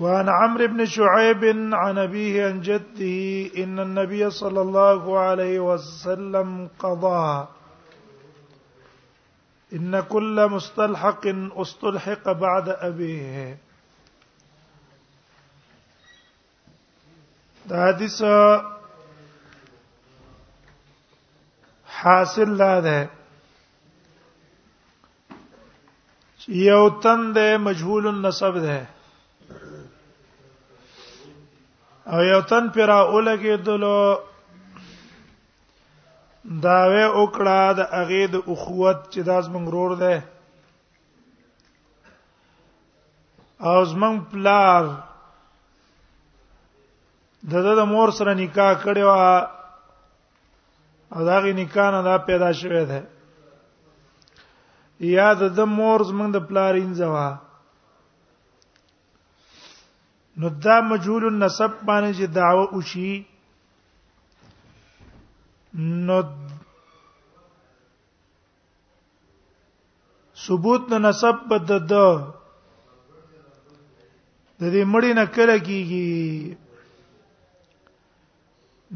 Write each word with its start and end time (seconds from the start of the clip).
وعن 0.00 0.28
عمرو 0.28 0.66
بن 0.66 0.86
شعيب 0.86 1.44
عن 1.72 1.98
أبيه 1.98 2.46
عن 2.46 2.60
جده 2.60 3.62
إن 3.64 3.80
النبي 3.80 4.30
صلى 4.30 4.60
الله 4.60 5.18
عليه 5.18 5.60
وسلم 5.60 6.68
قضى 6.78 7.46
إن 9.72 10.00
كل 10.00 10.48
مستلحق 10.50 11.26
استلحق 11.56 12.32
بعد 12.32 12.68
أبيه 12.68 13.58
دا 17.66 18.62
حاصل 21.88 22.56
لا 22.56 22.80
ده 22.80 23.08
یو 26.48 26.88
تن 26.88 27.60
مجهول 27.60 28.06
النسب 28.08 28.54
ده 28.58 28.95
او 32.12 32.18
یو 32.30 32.40
تن 32.50 32.64
پر 32.74 32.90
اولګې 33.10 33.56
دلو 33.66 33.98
دا 36.64 36.78
وې 36.90 37.06
وکړه 37.20 37.60
د 37.78 37.80
اغه 38.00 38.24
د 38.34 38.36
اخوت 38.52 38.98
چې 39.12 39.20
داس 39.28 39.44
مونږ 39.54 39.66
رور 39.74 39.90
ده 40.02 40.14
او 43.70 43.78
زمون 43.92 44.14
پلار 44.30 44.84
دغه 47.54 47.72
د 47.80 47.82
مور 47.94 48.08
سره 48.18 48.30
نکاح 48.42 48.72
کړو 48.84 49.06
او 51.14 51.18
داغه 51.30 51.52
نکاح 51.60 51.88
نه 51.96 52.00
دا 52.08 52.14
پیدا 52.28 52.50
شوه 52.60 52.82
ده 52.92 53.00
یا 55.16 55.30
د 55.58 55.60
مور 55.76 55.98
زمون 56.10 56.28
د 56.32 56.38
پلار 56.48 56.72
انځوا 56.82 57.28
نو 60.40 60.48
دا 60.64 60.76
مجهول 60.86 61.24
النسب 61.26 61.76
باندې 61.88 62.12
چې 62.18 62.26
دعوه 62.38 62.64
وشي 62.72 63.10
نو 66.08 66.16
ثبوت 70.46 70.82
د 70.90 70.92
نسب 71.04 71.36
بد 71.52 71.64
د 71.68 71.70
د 71.92 71.94
دې 74.74 74.82
مړی 74.92 75.12
نه 75.20 75.24
کله 75.38 75.54
کیږي 75.62 76.04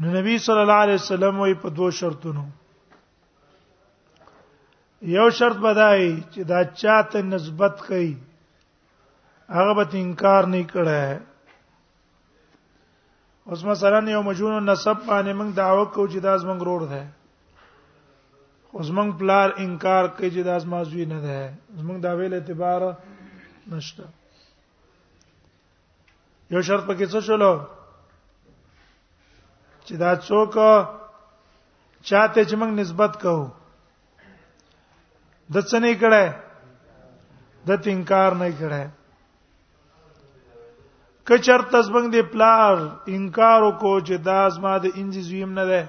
نو 0.03 0.13
نبی 0.17 0.35
صلی 0.45 0.61
الله 0.65 0.81
علیه 0.85 0.99
وسلم 1.01 1.35
وی 1.45 1.53
په 1.65 1.69
دوه 1.79 1.91
شرطونو 2.01 2.45
یو 5.17 5.25
شرط 5.41 5.57
بدای 5.65 6.03
چې 6.33 6.39
دا 6.53 6.59
چاته 6.79 7.19
نسبت 7.33 7.75
کوي 7.89 8.13
هغه 9.59 9.73
به 9.81 9.85
انکار 10.03 10.41
نه 10.55 10.61
کړي 10.75 11.05
اوس 13.45 13.63
مثلا 13.65 13.99
یو 14.11 14.21
مجنون 14.23 14.65
نسب 14.69 14.97
باندې 15.09 15.33
موږ 15.39 15.49
دعوه 15.61 15.85
کوو 15.93 16.07
چې 16.13 16.19
داس 16.27 16.41
موږ 16.49 16.59
روړ 16.67 16.81
ده 16.93 17.01
اوس 18.75 18.89
موږ 18.97 19.09
پلار 19.19 19.47
انکار 19.63 20.03
کوي 20.17 20.29
چې 20.35 20.41
داس 20.49 20.63
ما 20.71 20.81
زوی 20.89 21.05
نه 21.13 21.19
ده 21.25 21.39
موږ 21.87 21.97
دا 22.05 22.11
ویل 22.17 22.33
اعتبار 22.33 22.79
نشته 23.71 24.03
یو 26.53 26.61
شرط 26.67 26.83
پکې 26.89 27.05
څه 27.11 27.19
شولو 27.27 27.53
چې 29.85 29.93
دا 30.03 30.11
څوک 30.27 30.53
چاته 32.09 32.41
چې 32.49 32.55
موږ 32.61 32.71
نسبت 32.81 33.13
کوو 33.23 33.45
د 35.53 35.69
څه 35.69 35.77
نه 35.83 35.91
کړه 36.01 36.25
د 37.67 37.81
تینکار 37.85 38.31
نه 38.43 38.49
کړه 38.61 38.83
کچر 41.31 41.61
تسبنګ 41.71 42.07
دی 42.13 42.21
پلار 42.33 42.75
انکار 43.17 43.59
وکړو 43.67 43.95
چې 44.07 44.15
دا 44.27 44.39
زما 44.55 44.73
د 44.85 44.87
انجی 45.01 45.21
زویم 45.29 45.51
نه 45.59 45.65
ده 45.69 45.81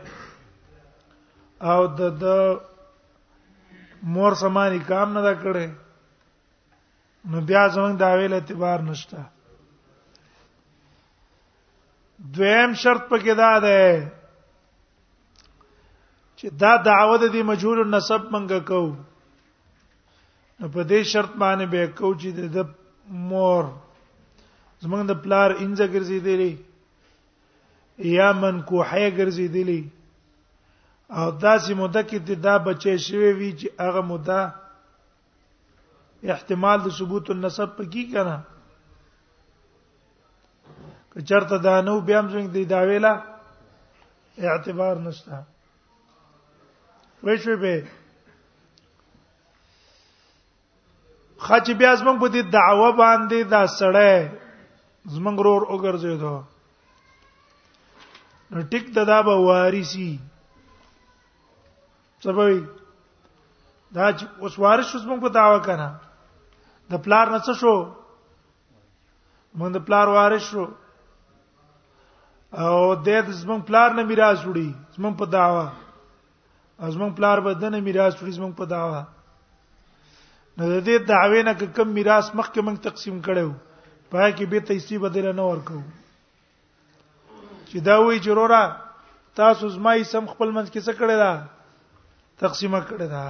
او 1.73 1.81
د 2.01 2.03
د 2.23 2.25
مور 4.17 4.33
سمانی 4.45 4.81
کام 4.91 5.09
نه 5.19 5.23
دا 5.27 5.35
کړي 5.43 5.69
نو 7.31 7.37
بیا 7.51 7.63
زمنګ 7.75 7.95
دا 8.05 8.11
ویل 8.21 8.33
اعتبار 8.39 8.79
نشته 8.89 9.19
دویم 12.39 12.71
شرط 12.87 13.03
پکې 13.13 13.33
دا 13.45 13.53
ده 13.69 13.79
چې 16.39 16.47
دا 16.65 16.73
دعوه 16.89 17.15
د 17.29 17.37
مجهول 17.51 17.79
النسب 17.85 18.23
منګه 18.35 18.61
کوو 18.75 18.93
په 20.73 20.81
دې 20.91 21.01
شرط 21.13 21.33
باندې 21.45 21.67
به 21.73 21.81
کو 22.01 22.09
چې 22.21 22.29
د 22.57 22.59
مور 23.31 23.65
زمونږ 24.83 25.03
د 25.09 25.13
پلار 25.25 25.51
انځه 25.63 25.87
ګرځېدلې 25.95 26.53
یا 28.19 28.29
من 28.43 28.55
کوحه 28.71 29.05
ګرځېدلې 29.19 29.81
او 31.19 31.27
داسې 31.47 31.73
موده 31.81 32.03
کې 32.09 32.19
دا 32.47 32.55
بچې 32.67 32.95
شوی 33.07 33.33
وی 33.39 33.51
چې 33.61 33.67
هغه 33.85 34.03
موده 34.11 34.41
احتمال 36.35 36.79
د 36.83 36.89
ثبوت 36.99 37.27
النسب 37.35 37.71
پکې 37.79 38.03
کنا 38.13 38.37
که 41.13 41.19
چرته 41.29 41.57
دا 41.67 41.75
نو 41.87 41.95
بیا 42.07 42.19
هم 42.21 42.27
څنګه 42.33 42.51
دی 42.55 42.65
دا 42.73 42.81
ویلا 42.89 43.15
اعتبار 44.51 44.95
نشته 45.07 45.37
وښوي 47.25 47.57
به 47.63 47.75
خاچ 51.47 51.67
بیا 51.81 51.91
زمونږ 52.01 52.17
په 52.23 52.29
دې 52.35 52.43
دعوه 52.57 52.89
باندې 53.01 53.39
دا 53.55 53.63
سړی 53.81 54.15
زمنګ 55.11 55.39
رور 55.45 55.63
وګرځیدو 55.73 56.35
نو 58.53 58.61
ټیک 58.71 58.85
ددا 58.97 59.19
به 59.29 59.35
وارثي 59.47 60.11
سبوي 62.25 62.59
دا 63.95 64.07
چې 64.19 64.25
اوس 64.43 64.55
وارث 64.63 64.89
اوس 64.95 65.05
موږ 65.11 65.19
په 65.27 65.31
داوا 65.39 65.59
کړه 65.67 65.89
د 66.91 67.03
پلار 67.05 67.27
نه 67.35 67.39
څه 67.47 67.53
شو 67.61 67.75
موږ 69.59 69.71
د 69.77 69.79
پلار 69.87 70.07
وارث 70.17 70.45
شو 70.53 70.65
او 72.63 72.81
د 72.95 73.03
دې 73.27 73.35
زمون 73.43 73.61
پلار 73.69 73.91
نه 73.97 74.03
میراث 74.09 74.39
وړي 74.49 74.69
زمون 74.97 75.15
په 75.21 75.25
داوا 75.35 75.67
زمون 76.95 77.11
پلار 77.17 77.39
بدنه 77.47 77.79
میراث 77.87 78.15
وړي 78.17 78.33
زمون 78.39 78.53
په 78.59 78.65
داوا 78.75 79.03
نو 80.57 80.63
د 80.73 80.75
دې 80.87 80.97
دعوی 81.11 81.41
نه 81.49 81.53
کوم 81.77 81.89
میراث 81.99 82.27
مخکې 82.39 82.59
موږ 82.67 82.77
تقسیم 82.89 83.17
کړو 83.27 83.49
پای 84.13 84.33
کې 84.37 84.47
به 84.53 84.61
تېسی 84.69 84.97
بدل 85.03 85.27
نه 85.33 85.43
ورکو 85.51 85.79
چې 87.69 87.79
دا 87.87 87.97
وی 88.07 88.17
جرورا 88.27 88.63
تاسو 89.41 89.65
زما 89.77 89.93
سم 90.13 90.25
خپل 90.33 90.49
منځ 90.57 90.69
کې 90.75 90.81
څه 90.89 90.93
کړی 90.99 91.17
دا 91.23 91.33
تقسیمه 92.45 92.81
کړی 92.91 93.07
دا 93.15 93.25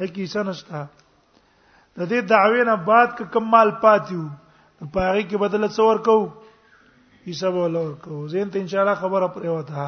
اې 0.00 0.08
کې 0.14 0.24
څه 0.32 0.40
نشته 0.50 0.80
د 1.98 2.00
دې 2.14 2.20
دعوی 2.32 2.62
نه 2.70 2.74
بعد 2.88 3.08
ک 3.20 3.20
کمال 3.36 3.68
پاتیو 3.84 4.24
پاره 4.96 5.22
کې 5.28 5.36
بدل 5.44 5.62
څه 5.70 5.80
ورکو 5.90 6.16
حساب 7.30 7.54
ورکو 7.60 8.16
زین 8.34 8.48
ته 8.56 8.60
ان 8.64 8.68
شاء 8.74 8.80
الله 8.86 8.94
خبره 9.04 9.26
پرې 9.38 9.50
وته 9.60 9.86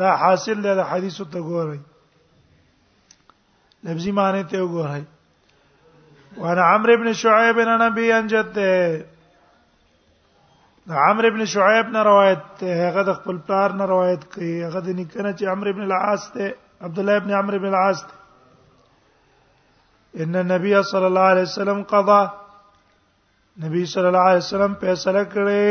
دا 0.00 0.08
حاصل 0.24 0.56
دی 0.64 0.72
د 0.78 0.80
حدیثو 0.94 1.24
ته 1.36 1.40
ګورئ 1.52 1.80
لفظي 3.88 4.10
معنی 4.20 4.42
ته 4.50 4.56
وګورئ 4.66 5.04
وانا 6.42 6.62
عمرو 6.74 6.92
ابن 6.98 7.08
شعيب 7.22 7.56
ان 7.68 7.72
نبي 7.88 8.06
ان 8.18 8.24
جته 8.32 8.68
عمرو 10.88 11.28
ابن 11.28 11.44
شعيب 11.44 11.88
نه 11.92 12.02
روایت 12.02 12.38
ته 12.58 12.72
هغه 12.88 13.02
د 13.08 13.14
خپل 13.18 13.36
پلار 13.46 13.70
نه 13.78 13.84
روایت 13.92 14.22
کوي 14.34 14.64
هغه 14.66 14.80
د 14.86 14.88
نکنه 14.98 15.30
چې 15.38 15.44
عمرو 15.52 15.70
ابن 15.70 15.82
العاص 15.86 16.22
ته 16.36 16.44
عبد 16.88 16.98
الله 16.98 17.16
ابن 17.22 17.30
عمرو 17.38 17.56
ابن 17.56 17.68
العاص 17.70 18.00
ان 20.24 20.32
النبي 20.42 20.74
صلى 20.82 21.06
الله 21.06 21.26
عليه 21.32 21.42
وسلم 21.48 21.82
قضى 21.90 22.22
نبی 23.64 23.82
صلی 23.96 24.06
الله 24.08 24.24
علیه 24.30 24.44
وسلم 24.46 24.74
فیصله 24.80 25.22
کړې 25.34 25.70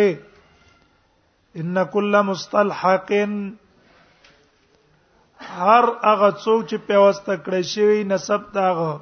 ان 1.63 1.83
کل 1.93 2.13
مستلحق 2.29 3.09
هر 3.15 5.87
هغه 6.07 6.29
څوک 6.43 6.61
چې 6.69 6.77
پیوسته 6.91 7.33
کړی 7.45 7.61
شوی 7.73 8.03
نسب 8.13 8.45
داغه 8.59 8.93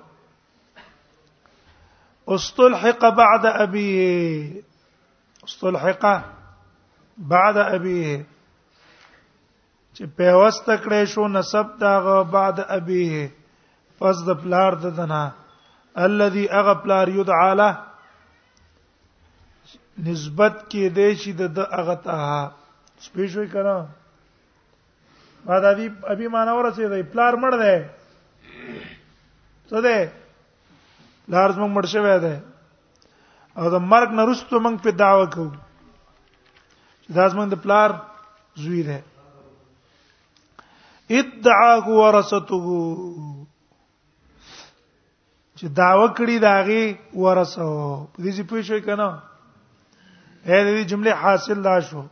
استلحق 2.37 3.05
بعد 3.21 3.43
ابيه 3.45 4.61
استلحقه 5.47 6.15
بعد 7.33 7.57
ابيه 7.57 8.15
چې 9.95 10.03
پیوست 10.21 10.67
کړې 10.83 11.01
شو 11.11 11.23
نسب 11.37 11.67
داغه 11.81 12.15
بعد 12.35 12.55
ابيه 12.77 13.21
پس 13.99 14.17
د 14.29 14.39
پلار 14.41 14.71
د 14.85 14.97
دنا 14.99 15.23
الذي 16.07 16.43
اغه 16.61 16.73
پلار 16.87 17.07
يدعى 17.19 17.53
له 17.61 17.69
نسبت 20.09 20.55
کې 20.71 20.83
دې 20.97 21.09
چې 21.21 21.29
د 21.57 21.59
اغه 21.79 21.95
ته 22.05 22.15
سپېښوي 23.05 23.47
کړه 23.53 23.77
بعد 25.47 25.63
ابي 25.71 25.85
ابي 26.17 26.27
معنا 26.35 26.51
ورسېږي 26.55 27.03
پلار 27.15 27.33
مړ 27.41 27.53
دی 27.63 27.77
څه 29.69 29.77
دی 29.87 29.97
لار 31.31 31.49
زموږ 31.55 31.71
مړ 31.79 31.85
شوی 31.95 32.15
دی 32.27 32.35
او 33.61 33.65
د 33.73 33.75
مرګ 33.91 34.09
نه 34.17 34.23
رسته 34.29 34.55
موږ 34.63 34.75
په 34.83 34.89
دعوه 35.03 35.25
کوو 35.35 35.53
چې 37.03 37.11
دا 37.17 37.23
زمونږ 37.31 37.47
د 37.51 37.55
پلار 37.63 37.89
زوی 38.63 38.81
دی 38.89 38.99
ادعاه 41.19 41.85
ورثته 42.01 42.65
چې 45.57 45.65
داوا 45.81 46.07
کړی 46.17 46.35
داغي 46.47 46.85
ورثه 47.23 47.65
په 48.11 48.19
دې 48.23 48.31
چې 48.35 48.43
پوه 48.49 48.61
شئ 48.69 48.79
کنه 48.85 49.07
اې 50.49 50.59
دې 50.77 50.83
جمله 50.93 51.11
حاصل 51.25 51.57
لا 51.69 51.77
شو 51.91 52.03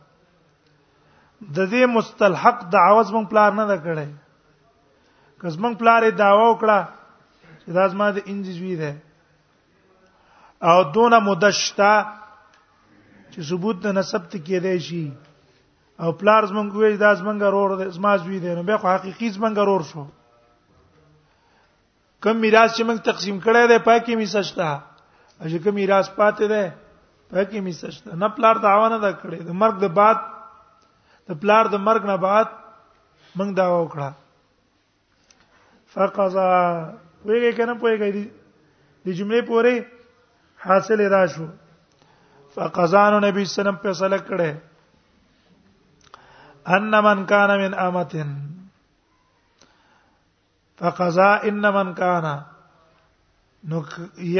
د 1.56 1.58
دې 1.72 1.82
مستلحق 2.00 2.58
دعوه 2.76 3.00
زمون 3.12 3.24
پلار 3.34 3.50
نه 3.60 3.64
ده 3.72 3.76
کړې 3.88 4.08
که 5.40 5.46
زمون 5.58 5.72
پلار 5.82 6.00
یې 6.06 6.12
داوا 6.26 6.46
وکړه 6.50 6.78
چې 7.60 7.70
دا 7.80 7.84
زما 7.94 8.06
د 8.18 8.20
انجزوی 8.32 8.74
ده 8.82 8.92
او 10.64 10.82
دون 10.94 11.14
مدشتا 11.24 11.94
چې 13.30 13.42
ثبوت 13.48 13.82
د 13.84 13.92
نسب 13.98 14.28
ته 14.32 14.38
کېدای 14.38 14.78
شي 14.88 15.10
او 16.00 16.12
پلار 16.12 16.46
زمونږ 16.46 16.72
وې 16.76 16.96
دا 16.96 17.14
زمونږ 17.14 17.42
ورور 17.42 17.88
زما 17.96 18.16
زوی 18.16 18.38
دی 18.40 18.54
نو 18.54 18.62
به 18.62 18.76
خو 18.78 18.88
حقيقي 18.88 19.30
زمونږ 19.30 19.58
ورور 19.58 19.80
شو 19.90 20.04
کم 22.22 22.36
میراث 22.44 22.74
چې 22.74 22.82
موږ 22.82 22.98
تقسیم 23.04 23.38
کړی 23.40 23.68
دی 23.68 23.78
پاکي 23.84 24.14
می 24.16 24.26
سچتا 24.32 24.68
او 25.40 25.46
چې 25.48 25.58
کم 25.64 25.74
میراث 25.74 26.08
پاتې 26.10 26.48
دی 26.50 26.68
پاکي 27.30 27.60
می 27.60 27.72
سچتا 27.80 28.14
نه 28.16 28.28
پلار 28.36 28.54
داوا 28.68 28.88
نه 28.88 28.98
دا 28.98 29.10
کړی 29.16 29.38
د 29.48 29.58
مرګ 29.62 29.80
د 29.84 29.92
بعد 29.98 30.18
د 31.28 31.40
پلار 31.42 31.64
د 31.74 31.82
مرګ 31.88 32.04
نه 32.12 32.16
بعد 32.16 32.46
موږ 33.38 33.50
دا 33.60 33.68
وکړه 33.72 34.12
فقزا 35.96 36.48
ویګه 37.26 37.56
کنه 37.56 37.74
پوهیږي 37.84 38.24
د 39.04 39.12
جملې 39.20 39.42
پوره 39.48 39.95
حاصل 40.66 41.00
را 41.10 41.26
شو 41.32 41.46
فقزان 42.54 43.24
نبی 43.24 43.44
سلام 43.56 43.76
په 43.82 43.90
سلک 44.02 44.24
کړه 44.28 44.50
ان 46.76 46.90
من 47.06 47.18
کان 47.32 47.50
من 47.60 47.72
امتن 47.86 48.30
فقزا 50.80 51.30
ان 51.50 51.64
من 51.76 51.88
کان 52.00 52.26
نو 53.70 53.78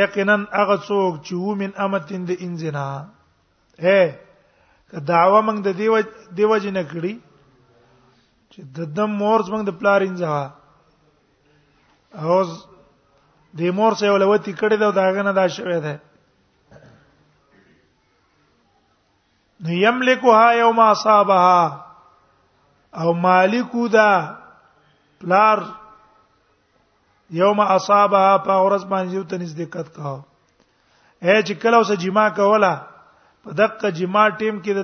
یقینا 0.00 0.37
هغه 0.58 0.76
څوک 0.88 1.12
چې 1.26 1.34
و 1.34 1.34
من 1.61 1.70
امتن 1.84 2.23
د 2.31 2.32
انزنا 2.49 2.87
اے 3.84 4.00
دعوا 5.08 5.40
موږ 5.46 5.58
د 5.67 5.69
دیو 5.82 5.94
دیو 6.40 6.55
جن 6.64 6.79
کړی 6.90 7.14
چې 8.52 8.61
د 8.81 8.82
دم 8.96 9.11
مورز 9.20 9.46
موږ 9.52 9.62
د 9.69 9.72
پلار 9.79 10.00
انځه 10.08 10.31
اوس 12.22 12.50
د 13.58 13.61
مور 13.79 13.93
سره 14.00 14.11
ولوتی 14.12 14.52
کړی 14.52 14.76
دا 14.82 14.88
داغه 15.00 15.22
نه 15.29 15.32
دا 15.40 15.46
شوی 15.56 15.79
دی 15.87 15.96
یملکها 19.70 20.54
یوم 20.54 20.78
اصابها 20.78 21.84
او 22.92 23.12
مالکو 23.12 23.88
دا 23.88 24.10
پلار 25.20 25.58
یوم 27.40 27.60
اصابها 27.60 28.36
په 28.46 28.54
ورځ 28.66 28.82
باندې 28.90 29.12
یو 29.16 29.22
تنز 29.30 29.50
دقت 29.60 29.88
کا 29.96 30.14
اے 31.24 31.42
چې 31.46 31.54
کله 31.62 31.76
اوسه 31.76 31.94
جما 31.96 32.28
کولا 32.28 32.74
په 33.44 33.50
دقه 33.60 33.90
جما 33.90 34.28
ټیم 34.38 34.56
کې 34.64 34.72
دا 34.74 34.82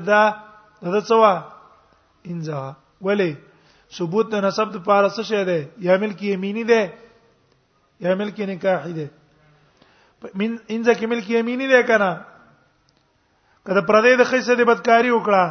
دا 0.93 1.01
څه 1.09 1.43
انځه 2.29 2.73
ولی 3.01 3.35
ثبوت 3.99 4.27
د 4.33 4.45
نسب 4.45 4.69
د 4.73 4.77
پاره 4.85 5.09
څه 5.09 5.23
شه 5.29 5.45
ده 5.45 5.71
یا 5.87 5.97
ملک 5.99 6.23
یمینی 6.23 6.65
ده 6.65 6.83
یا 8.01 8.15
ملک 8.15 8.41
نکاحی 8.41 8.93
ده 8.99 9.07
من 10.35 10.57
انځه 10.71 10.95
کې 10.99 11.07
ملک 11.13 11.31
یمینی 11.31 11.67
ده 11.73 11.83
کنه 11.89 12.11
کله 13.67 13.81
پردې 13.89 14.13
د 14.19 14.23
خیسه 14.31 14.55
د 14.59 14.61
بدکاری 14.71 15.11
وکړه 15.15 15.45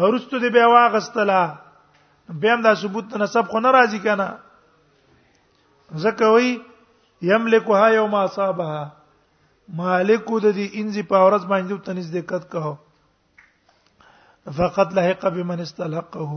اورستو 0.00 0.36
دی 0.42 0.48
بیا 0.56 0.66
واغستلا 0.72 1.42
بیا 2.42 2.54
دا 2.66 2.72
ثبوت 2.82 3.06
نسب 3.22 3.44
خو 3.54 3.60
ناراضی 3.64 3.98
کنه 4.04 4.28
زکه 6.04 6.26
وی 6.34 6.48
یملکها 7.30 7.88
یوم 7.98 8.14
اصابها 8.24 8.82
مالک 9.80 10.26
د 10.44 10.46
دې 10.58 10.66
انځي 10.80 11.02
په 11.10 11.16
اورز 11.24 11.42
باندې 11.52 11.74
تنز 11.88 12.06
دقت 12.16 12.42
کاو 12.54 12.72
فقط 14.60 14.88
لحق 14.98 15.22
بمن 15.38 15.58
استلحقه 15.66 16.32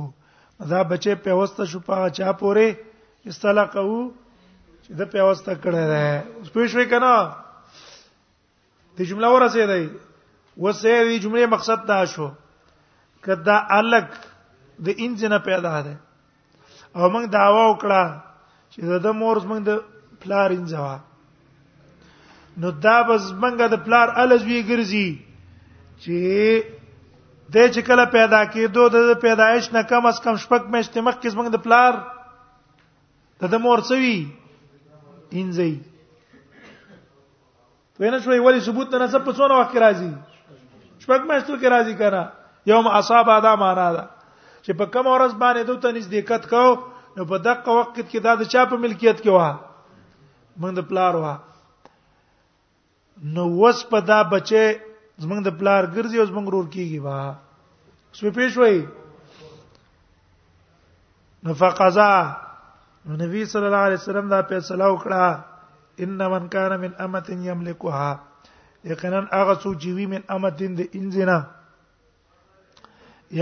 دا 0.74 0.80
بچي 0.90 1.14
په 1.28 1.32
واسطه 1.42 1.64
شو 1.74 1.80
په 1.92 1.96
چا 2.22 2.30
پوره 2.42 2.68
استلحقه 3.34 3.86
چې 4.84 4.92
د 5.04 5.14
په 5.14 5.18
واسطه 5.30 5.54
کړه 5.64 5.84
ده 5.94 6.04
اوس 6.38 6.50
پوښوي 6.58 6.86
کنه 6.96 7.14
د 8.98 9.00
جمله 9.14 9.28
ورسې 9.36 9.64
ده 9.74 9.78
وسوي 10.64 11.18
جمله 11.20 11.46
مقصد 11.54 11.86
دا 11.88 12.04
شو 12.14 12.28
کدا 13.26 13.58
الګ 13.78 14.08
د 14.86 15.04
انجن 15.06 15.38
پیدا 15.48 15.80
ده 15.86 15.96
او 16.98 17.10
موږ 17.14 17.26
داوا 17.38 17.64
وکړه 17.72 18.04
چې 18.72 19.04
د 19.08 19.18
مور 19.24 19.38
موږ 19.50 19.60
د 19.70 20.22
پلار 20.26 20.50
انځوا 20.58 20.98
نو 22.64 22.70
دا 22.86 22.96
بس 23.10 23.24
موږ 23.42 23.54
د 23.74 23.84
پلار 23.88 24.08
الزوی 24.24 24.60
ګرځي 24.70 25.10
چې 26.02 26.16
د 27.54 27.56
چې 27.74 27.82
کله 27.90 28.06
پیدا 28.16 28.42
کېدو 28.54 28.86
د 28.94 29.12
پیدایش 29.26 29.72
نه 29.74 29.82
کم 29.90 30.06
از 30.12 30.22
کم 30.28 30.36
شپږ 30.44 30.62
میاشتې 30.72 31.00
مخکې 31.08 31.28
زمنګ 31.30 31.50
د 31.52 31.58
پلار 31.66 31.94
د 33.42 33.52
د 33.56 33.64
مور 33.66 33.80
سوي 33.90 34.16
انځي 35.34 35.74
په 37.98 38.12
نه 38.14 38.20
شوي 38.24 38.40
ولی 38.44 38.60
ثبوت 38.70 38.94
نه 38.96 39.08
څه 39.12 39.18
په 39.26 39.32
څونه 39.42 39.54
وخت 39.60 39.78
راځي 39.84 40.12
شپږ 41.04 41.22
میاشتو 41.30 41.56
کې 41.62 41.68
راځي 41.76 41.96
کنه 42.00 42.24
یوم 42.72 42.88
اصاب 43.00 43.26
ادا 43.38 43.54
معنا 43.64 43.88
ده 43.96 44.04
چې 44.64 44.72
په 44.80 44.86
کوم 44.94 45.06
ورځ 45.16 45.32
باندې 45.44 45.62
دوی 45.68 45.80
ته 45.84 45.90
نزدېکت 45.98 46.44
کو 46.52 46.66
نو 47.16 47.22
په 47.32 47.38
دغه 47.48 47.72
وخت 47.78 47.96
کې 48.10 48.20
دا 48.26 48.34
د 48.42 48.44
چا 48.54 48.62
په 48.72 48.76
ملکیت 48.84 49.18
کې 49.24 49.32
و 49.36 49.40
موږ 50.62 50.72
د 50.78 50.82
پلار 50.90 51.14
و 51.22 51.26
نو 53.36 53.44
وس 53.60 53.78
په 53.92 53.98
دا 54.10 54.20
بچې 54.34 54.64
زمنګ 55.24 55.42
د 55.46 55.50
پلار 55.60 55.82
ګرځي 55.96 56.18
او 56.20 56.28
زمنګ 56.32 56.48
رور 56.54 56.66
کیږي 56.76 57.00
وا 57.06 57.22
سو 58.18 58.32
پیش 58.38 58.54
وای 58.60 58.78
نفقزا 61.48 62.12
نبی 63.24 63.42
صلی 63.52 63.66
الله 63.70 63.86
علیه 63.88 64.02
وسلم 64.02 64.28
دا 64.34 64.40
فیصله 64.52 64.86
وکړه 64.92 65.22
ان 66.04 66.12
من 66.34 66.48
کان 66.56 66.72
من 66.84 66.92
امه 67.06 67.22
یملکها 67.50 68.10
یقینا 68.92 69.20
هغه 69.38 69.54
څو 69.62 69.70
چې 69.82 69.90
وی 69.98 70.06
من 70.14 70.22
امدین 70.36 70.72
د 70.80 70.98
انزنا 70.98 71.38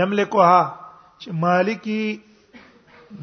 یملکها 0.00 0.56
چې 1.20 1.28
مالکی 1.42 2.04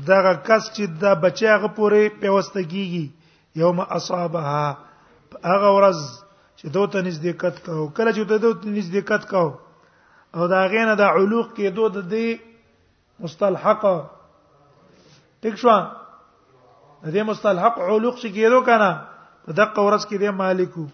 دغه 0.09 0.33
کس 0.47 0.63
چې 0.75 0.83
دا 1.03 1.11
بچی 1.23 1.45
هغه 1.55 1.67
پوره 1.77 2.01
پیوستګیږي 2.21 3.05
یوم 3.61 3.79
اصابها 3.97 4.57
هغه 5.51 5.69
ورځ 5.77 5.99
چې 6.57 6.65
دوته 6.77 6.99
نزدېکت 7.09 7.55
کاو 7.69 7.85
کله 7.95 8.11
چې 8.15 8.23
دوته 8.29 8.67
نزدېکت 8.77 9.23
کاو 9.31 9.49
او 10.37 10.43
دا 10.53 10.61
غینه 10.73 10.95
د 11.03 11.03
علوق 11.17 11.47
کې 11.55 11.67
دوه 11.79 11.89
د 11.97 12.09
دې 12.11 12.27
مستلحقه 13.23 13.95
ټیک 15.41 15.55
شو 15.65 15.73
د 17.03 17.07
دې 17.13 17.23
مستلحق 17.31 17.75
علوق 17.89 18.15
چې 18.23 18.29
کېدو 18.35 18.59
کنه 18.69 18.89
په 19.45 19.51
دغه 19.59 19.79
ورځ 19.87 20.03
کې 20.09 20.17
د 20.23 20.43
مالکو 20.43 20.85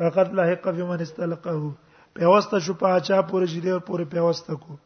فقط 0.00 0.28
لاحق 0.38 0.66
فی 0.76 0.82
من 0.90 1.00
استلقه 1.06 1.72
پیوسته 2.18 2.60
شو 2.66 2.74
په 2.82 2.92
اچا 2.98 3.18
پورې 3.30 3.46
چې 3.52 3.64
دی 3.64 3.72
پورې 3.88 4.04
پیوسته 4.14 4.56
کو 4.62 4.76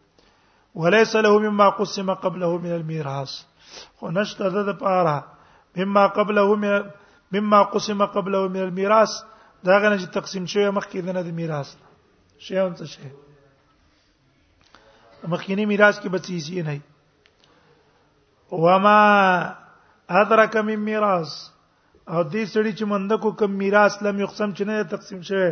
وليس 0.85 1.12
له 1.26 1.30
مما 1.44 1.68
قسم 1.80 2.09
قبله 2.25 2.49
من 2.64 2.73
الميراث 2.76 3.35
خو 3.99 4.11
نشته 4.16 4.62
د 4.71 4.73
پاره 4.80 5.14
مما 5.83 6.04
قبله 6.18 6.49
مما 7.37 7.61
قسم 7.76 8.02
قبله 8.16 8.40
من 8.56 8.64
الميراث 8.66 9.12
دا 9.71 9.78
غنه 9.85 10.00
چې 10.02 10.16
تقسیم 10.18 10.50
شوی 10.54 10.68
مخکې 10.80 11.06
د 11.06 11.09
نه 11.18 11.23
د 11.28 11.30
میراث 11.38 11.71
شي 12.47 12.59
اون 12.64 12.75
څه 12.83 12.90
شي 12.94 13.11
شی 15.47 15.54
نه 15.61 15.71
میراث 15.75 16.02
کې 16.02 16.09
بچی 16.18 16.37
شي 16.49 16.61
نه 16.62 16.75
وما 18.66 18.99
ادرك 20.23 20.56
من 20.71 20.80
میراث 20.92 21.30
او 22.12 22.23
دې 22.32 22.44
سړي 22.52 22.73
چې 22.78 22.84
مندکو 22.88 23.30
کم 23.40 23.50
میراث 23.58 23.94
لم 24.06 24.18
یقسم 24.25 24.50
چې 24.56 24.62
نه 24.70 24.75
تقسیم 24.92 25.20
شوی 25.28 25.46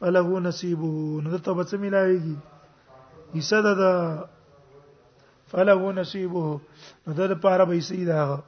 فله 0.00 0.40
نصیبه 0.46 0.92
نو 1.28 1.38
ته 1.46 1.52
به 1.60 1.64
څه 1.68 1.74
ملایږي 1.84 2.36
حصہ 3.38 3.58
ده 3.66 3.74
دا 3.78 3.94
فله 5.52 5.92
نصیبه 5.92 6.60
نو 7.06 7.12
ده 7.20 7.26
لپاره 7.32 7.64
به 7.70 7.74
حصہ 7.78 8.02
ده 8.04 8.42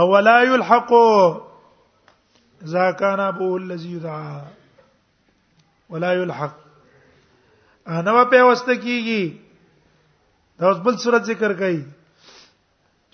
او 0.00 0.08
ولا 0.14 0.34
يلحق 0.46 0.90
ذاکان 2.72 3.20
ابو 3.20 3.46
الذی 3.56 3.94
دعا 4.02 4.34
ولا 5.94 6.12
يلحق 6.18 6.56
انا 7.98 8.24
په 8.34 8.42
واست 8.50 8.68
کیږي 8.70 9.34
دا 10.60 10.68
اوس 10.72 10.78
بل 10.90 10.98
صورت 11.06 11.22
ذکر 11.34 11.56
کړي 11.64 11.80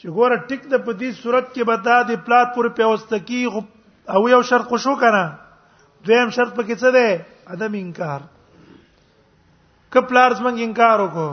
چې 0.00 0.08
ګوره 0.16 0.36
ټیک 0.48 0.62
د 0.72 0.84
په 0.86 0.92
دې 1.00 1.10
صورت 1.22 1.46
کې 1.52 1.62
به 1.68 1.76
دا 1.88 1.96
د 2.08 2.12
پلات 2.24 2.48
پر 2.56 2.66
پیوستکی 2.78 3.40
او 4.14 4.20
یو 4.34 4.40
شرط 4.48 4.66
خو 4.72 4.76
شو 4.84 4.94
کنه 5.02 5.24
دویم 6.06 6.28
شرط 6.36 6.52
په 6.58 6.62
کې 6.66 6.74
څه 6.82 6.88
ده 6.96 7.06
عدم 7.54 7.72
انکار 7.82 8.20
کپلارز 9.92 10.38
مونږ 10.44 10.56
انکار 10.66 10.96
وکړو 11.04 11.30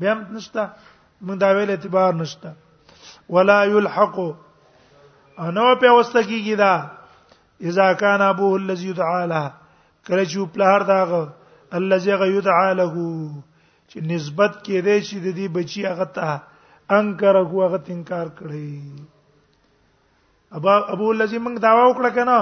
بیا 0.00 0.12
هم 0.12 0.20
نشته 0.36 0.62
مونږ 1.26 1.38
دا 1.44 1.48
ویل 1.56 1.70
اعتبار 1.74 2.12
نشته 2.22 2.48
ولا 3.34 3.58
يلحق 3.74 4.16
انا 5.46 5.66
پیوستکی 5.84 6.40
کی 6.46 6.54
دا 6.62 6.74
اذا 7.70 7.86
كان 8.00 8.20
ابوه 8.30 8.54
الذي 8.62 8.88
يدعى 8.92 9.26
له 9.34 9.42
کله 10.08 10.24
چې 10.30 10.52
پلار 10.56 10.80
داغه 10.94 11.22
الذي 11.80 12.10
يدعى 12.36 12.70
له 12.80 12.92
چې 13.90 13.98
نسبت 14.10 14.52
کېدې 14.66 14.96
چې 15.08 15.16
د 15.24 15.26
دې 15.38 15.46
بچي 15.56 15.80
هغه 15.90 16.06
ته 16.16 16.28
انکر 16.98 17.34
هو 17.50 17.58
هغه 17.66 17.78
انکار 17.94 18.26
کړی 18.38 18.72
ابا 20.56 20.72
ابو 20.94 21.06
لذي 21.20 21.38
موږ 21.46 21.56
داوا 21.66 21.84
وکړه 21.88 22.10
کنه 22.18 22.38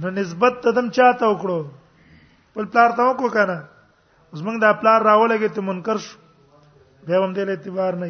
نو 0.00 0.06
نسبت 0.20 0.52
تدم 0.66 0.86
چاته 0.98 1.24
وکړو 1.30 1.58
بل 2.54 2.64
پلار 2.72 2.90
ته 3.00 3.04
وکړو 3.08 3.30
کنه 3.38 3.58
اوس 4.30 4.40
موږ 4.46 4.56
دا 4.64 4.70
پلار 4.80 4.98
راولګې 5.10 5.48
ته 5.56 5.60
منکر 5.68 5.96
شو 6.06 6.16
بیا 7.08 7.18
هم 7.24 7.30
دې 7.36 7.42
اعتبار 7.48 7.92
نه 8.04 8.08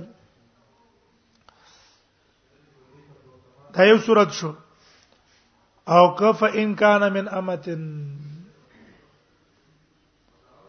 دا 3.75 3.83
یو 3.89 3.99
صورت 4.07 4.31
شو 4.39 4.51
او 5.95 6.03
کف 6.21 6.41
ان 6.61 6.69
کان 6.83 7.03
من 7.17 7.27
امتن 7.41 7.83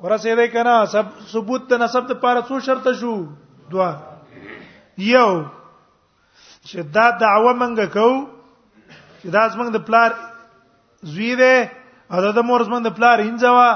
ورسېده 0.04 0.46
کنه 0.54 0.76
سب 0.94 1.06
ثبوت 1.34 1.62
د 1.70 1.74
نسب 1.82 2.04
د 2.10 2.14
پاره 2.22 2.42
څو 2.48 2.56
شرط 2.66 2.86
شو 3.02 3.14
دوا 3.72 3.90
یو 5.14 5.30
چې 6.70 6.78
دا 6.96 7.06
دعوه 7.22 7.52
منګه 7.62 7.86
کو 7.96 8.10
چې 9.20 9.28
دا 9.36 9.44
زمنګ 9.54 9.70
د 9.74 9.80
پلار 9.88 10.12
زوی 11.14 11.32
دی 11.42 11.58
او 12.12 12.18
دا 12.26 12.32
د 12.38 12.42
مور 12.48 12.62
زمنګ 12.68 12.84
د 12.86 12.90
پلار 12.98 13.18
انځوا 13.30 13.70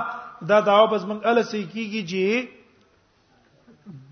دا 0.50 0.58
دعوه 0.68 0.88
بس 0.94 1.04
منګ 1.10 1.20
ال 1.32 1.38
سې 1.52 1.62
کیږي 1.74 2.02
چې 2.12 2.24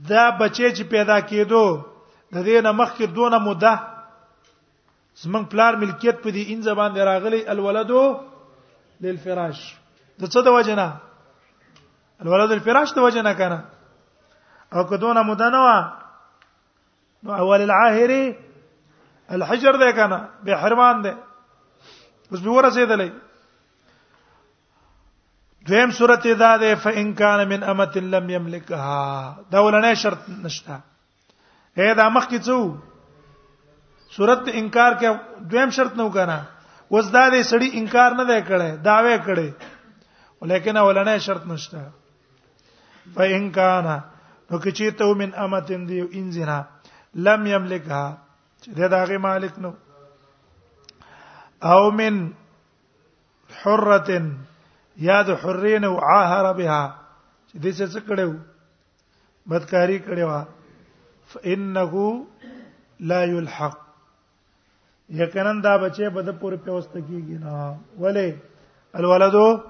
دا 0.09 0.23
بچی 0.41 0.65
چې 0.77 0.83
پیدا 0.93 1.17
کېدو 1.29 1.63
د 2.33 2.35
دې 2.45 2.57
نه 2.65 2.71
مخکې 2.81 3.05
دونه 3.17 3.37
مده 3.47 3.73
زمنګ 5.21 5.45
پلار 5.53 5.73
ملکیت 5.83 6.15
په 6.23 6.29
دې 6.35 6.43
انځ 6.53 6.65
باندې 6.79 6.99
راغلی 7.11 7.41
الولدو 7.51 8.03
للفراش 9.01 9.59
د 10.19 10.23
څه 10.33 10.39
د 10.49 10.57
وجنه 10.57 10.87
الولد 12.21 12.51
الفراش 12.51 12.91
ته 12.93 13.01
وجه 13.01 13.21
نه 13.21 13.33
کنه 13.33 13.63
او 14.73 14.83
کدونه 14.85 15.21
مدنوا 15.23 15.79
نو 17.23 17.31
اول 17.35 17.61
العاهری 17.61 18.35
الحجر 19.31 19.75
ده 19.75 19.91
کنه 19.91 20.19
به 20.43 20.51
حرمان 20.57 21.01
ده 21.01 21.11
اوس 22.31 22.39
به 22.41 22.51
ورسېدلې 22.55 23.11
دویم 25.67 25.91
صورت 25.91 26.25
ادا 26.25 26.57
ده 26.57 26.75
فان 26.75 27.13
کان 27.13 27.47
من 27.47 27.63
امه 27.63 27.95
لم 27.95 28.29
يملكها 28.29 29.35
دا 29.51 29.59
ولنه 29.59 29.93
شرط 29.93 30.29
نشته 30.29 30.79
اې 31.77 31.95
دا 31.95 32.09
مخ 32.09 32.27
کې 32.27 32.39
څو 32.47 34.15
صورت 34.15 34.49
انکار 34.53 34.91
کې 34.93 35.39
دویم 35.39 35.69
شرط 35.69 35.95
نو 35.95 36.09
کنه 36.11 36.43
وزدارې 36.91 37.41
سړی 37.51 37.69
انکار 37.73 38.11
نه 38.11 38.23
دی 38.23 38.41
کړی 38.49 38.83
داوی 38.83 39.17
کړی 39.17 39.49
ولیکن 40.41 40.77
ولنه 40.77 41.17
شرط 41.17 41.45
نشته 41.45 41.87
فإن 43.15 43.49
کان 43.51 43.87
نو 44.51 44.57
کچی 44.63 44.89
ته 44.99 45.13
من 45.17 45.31
امتن 45.45 45.85
دی 45.87 45.99
انزنا 46.19 46.57
لم 47.25 47.45
یملکها 47.47 48.05
چې 48.61 48.69
دا 48.77 48.87
دغه 48.93 49.17
مالک 49.25 49.55
نو 49.65 49.71
او 51.73 51.91
من 51.99 52.19
حرة 53.61 54.07
یا 55.05 55.21
د 55.27 55.39
حرین 55.43 55.83
او 55.89 55.93
عاهر 56.11 56.49
بها 56.61 56.81
چې 57.49 57.55
دې 57.61 57.71
څه 57.77 58.01
کړو 58.07 58.29
بدکاری 59.53 59.99
کړو 60.05 60.45
فإنه 61.31 62.25
لا 63.13 63.23
يلحق 63.23 63.77
یقینا 65.23 65.53
دا 65.65 65.77
بچي 65.83 66.09
به 66.17 66.21
د 66.29 66.41
پور 66.41 66.53
په 66.67 66.71
واسطه 66.77 66.99
کیږي 67.01 67.37
نه 67.43 67.77
ولې 67.99 68.33
الولد 69.01 69.61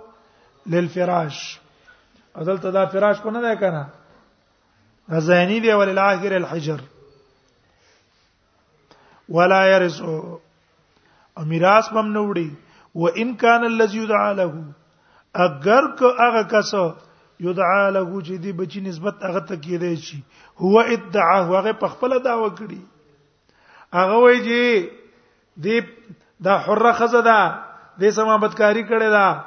للفراش 0.75 1.47
دلته 2.45 2.71
دا 2.71 2.85
فراش 2.93 3.19
کو 3.21 3.29
نه 3.31 3.41
ده 3.41 3.55
کنه 3.55 3.85
غزانی 5.15 5.59
دی 5.59 5.71
ول 5.71 5.89
الاخر 5.97 6.33
الحجر 6.35 6.79
ولا 9.29 9.65
يرث 9.67 10.01
او 10.01 11.45
میراث 11.45 11.89
بم 11.93 12.07
نه 12.11 12.21
وړي 12.27 12.49
و 12.95 13.07
ان 13.07 13.35
کان 13.35 13.63
الذي 13.65 13.97
يدعى 14.03 14.35
له 14.35 14.53
اگر 15.45 15.95
که 15.99 16.05
هغه 16.19 16.43
کس 16.51 16.73
يدعى 17.39 17.91
له 17.91 18.23
چې 18.23 18.31
دی 18.45 18.53
بچی 18.53 18.81
نسبت 18.81 19.23
هغه 19.23 19.39
ته 19.39 19.55
کیدای 19.65 19.97
شي 19.97 20.23
هو 20.61 20.79
ادعا 20.79 21.35
هغه 21.43 21.73
په 21.83 21.87
خپل 21.93 22.17
دعوه 22.29 22.49
کړي 22.55 23.93
هغه 23.99 24.13
وایي 24.23 24.41
چې 24.47 24.89
دی 25.67 25.79
دا 26.47 26.57
حره 26.65 26.91
خزه 27.03 27.21
ده 27.21 27.59
د 28.01 28.09
سما 28.17 28.37
بدکاری 28.45 28.83
کړي 28.89 29.15
ده 29.15 29.45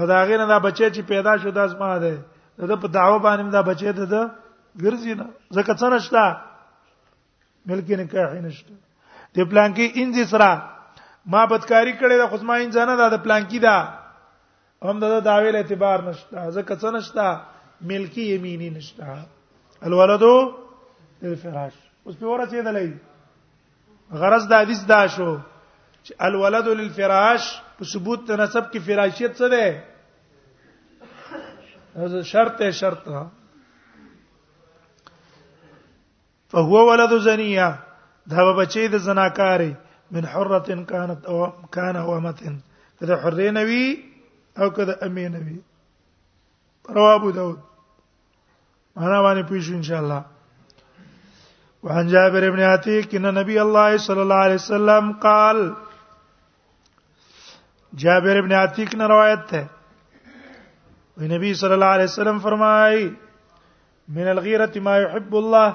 او 0.00 0.06
دا 0.12 0.24
غینه 0.30 0.46
دا 0.52 0.58
بچی 0.58 0.86
چې 0.90 1.00
پیدا 1.12 1.36
شو 1.42 1.50
داس 1.58 1.74
ما 1.82 1.98
ده 1.98 2.14
دا 2.58 2.76
په 2.76 2.88
دعوه 2.88 3.18
باندې 3.18 3.50
دا 3.50 3.62
بچی 3.68 3.92
ده 3.92 4.06
ده 4.06 4.22
ګرځي 4.82 5.14
نه 5.18 5.26
زکه 5.56 5.74
څنګه 5.80 5.98
شته 6.06 6.24
ملک 7.68 7.86
نه 8.00 8.04
کوي 8.12 8.40
نشته 8.40 8.74
د 9.34 9.38
پلان 9.50 9.74
کې 9.74 9.86
انځ 9.98 10.14
سره 10.32 10.50
ما 11.32 11.42
بدکاری 11.50 11.94
کړې 12.00 12.16
ده 12.22 12.26
خو 12.30 12.36
ما 12.46 12.56
انځ 12.62 12.76
نه 12.88 12.94
ده 13.00 13.06
د 13.10 13.16
پلان 13.26 13.42
کې 13.50 13.58
ده 13.66 13.76
هم 14.88 14.96
دا 15.02 15.08
د 15.14 15.24
داویل 15.26 15.56
اعتبار 15.56 15.98
نشته 16.08 16.50
زکه 16.56 16.74
څنګه 16.82 16.94
نشته 16.98 17.26
ملکی 17.90 18.24
یمینی 18.34 18.70
نشته 18.70 19.06
الولدو 19.86 20.54
الفراش 21.22 21.74
اوس 22.06 22.14
په 22.16 22.26
ورته 22.26 22.62
دلې 22.62 22.88
غرض 24.20 24.44
د 24.48 24.52
حدیث 24.62 24.82
دا 24.88 25.06
شو 25.06 25.36
چې 26.04 26.12
الولد 26.20 26.66
للفراش 26.68 27.42
په 27.78 27.84
ثبوت 27.92 28.26
تنسب 28.28 28.70
کې 28.72 28.78
فراشیت 28.86 29.32
څه 29.40 29.46
ده 29.54 29.93
هذا 31.96 32.22
شرط 32.22 32.60
إيه 32.62 32.70
شرط 32.70 33.30
فهو 36.48 36.90
ولد 36.90 37.18
زنيه 37.22 37.78
دا 38.26 38.52
بچي 38.56 38.88
د 38.88 38.94
زناکاری 38.96 39.76
من 40.10 40.26
حره 40.26 40.58
كانت 40.90 41.26
او 41.26 41.52
كان 41.72 41.96
هو 41.96 42.20
متن 42.20 42.60
کله 43.00 43.16
حره 43.16 43.50
نوی 43.50 44.04
او 44.58 44.70
کله 44.70 44.98
امي 45.02 45.28
نوی 45.28 45.60
رواه 46.90 47.14
ابو 47.14 47.30
داود 47.30 47.58
انا 48.98 49.22
باندې 49.22 49.48
پوښ 49.48 49.70
ان 49.72 49.82
شاء 49.82 49.98
الله 50.00 50.24
وعن 51.82 52.08
جابر 52.08 52.50
بن 52.50 52.60
عتيق 52.60 53.14
ان 53.14 53.34
نبي 53.34 53.62
الله 53.62 53.96
صلى 53.96 54.22
الله 54.22 54.42
عليه 54.46 54.54
وسلم 54.54 55.12
قال 55.12 55.74
جابر 57.94 58.40
بن 58.40 58.52
عتيق 58.52 58.94
نے 58.94 59.04
روایت 59.04 59.52
ہے 59.52 59.66
نبی 61.22 61.52
صلی 61.54 61.72
الله 61.72 61.86
علیه 61.94 62.04
وسلم 62.04 62.38
فرمای 62.38 63.10
من 64.08 64.28
الغیره 64.28 64.78
ما 64.80 64.96
يحب 64.98 65.34
الله 65.36 65.74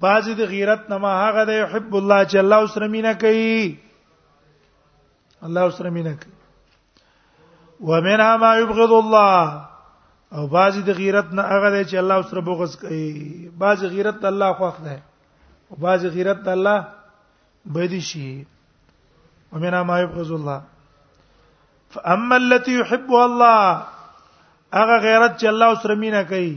بعضی 0.00 0.34
د 0.34 0.40
غیرت 0.46 0.90
نما 0.90 0.98
ما 0.98 1.10
هغه 1.22 1.44
د 1.44 1.50
يحب 1.62 1.96
الله 1.96 2.24
چې 2.30 2.36
الله 2.38 2.66
سره 2.74 2.86
مینا 2.86 3.12
کوي 3.12 3.76
الله 5.46 5.70
سره 5.78 5.90
مینا 5.90 6.12
کوي 6.22 6.34
ومنها 7.80 8.36
ما 8.36 8.54
يبغض 8.58 8.92
الله 8.92 9.66
او 10.36 10.46
بعضی 10.46 10.82
د 10.82 10.90
غیرت 11.00 11.32
نه 11.32 11.42
هغه 11.42 11.84
چې 11.84 11.94
الله 11.96 12.22
سره 12.22 12.40
بغض 12.40 12.76
کوي 12.80 13.08
بعضی 13.58 13.86
غیرت 13.86 14.24
الله 14.24 14.52
خوښ 14.52 14.76
ده 14.84 15.02
او 15.70 15.76
بعضی 15.76 16.08
غیرت 16.08 16.48
الله 16.48 16.86
بدی 17.74 18.00
شي 18.00 18.46
ومنها 19.52 19.82
ما 19.82 20.00
يبغض 20.00 20.32
الله 20.32 20.60
فاما 21.90 22.36
التي 22.36 22.78
يحبها 22.80 23.24
الله 23.24 23.86
هغه 24.74 24.98
غیرت 25.02 25.40
چې 25.40 25.44
الله 25.50 25.74
سره 25.82 25.94
مینا 26.04 26.22
کوي 26.32 26.50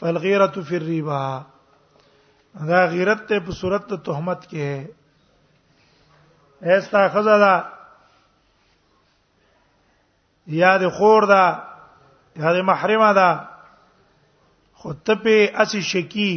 فالغیرة 0.00 0.56
فی 0.68 0.76
الربا 0.76 1.20
دا 2.68 2.80
غیرت 2.94 3.20
ته 3.28 3.36
په 3.48 3.52
صورت 3.60 3.82
ته 3.90 3.96
تهمت 4.08 4.40
کې 4.52 4.66
ایستا 6.74 7.00
خزلا 7.16 7.54
یاد 10.58 10.82
خور 10.98 11.22
دا 11.32 11.44
یاد 12.44 12.56
محرمه 12.70 13.10
دا 13.20 13.30
خود 14.84 14.96
ته 15.10 15.14
په 15.26 15.36
اسی 15.66 15.80
شکی 15.90 16.32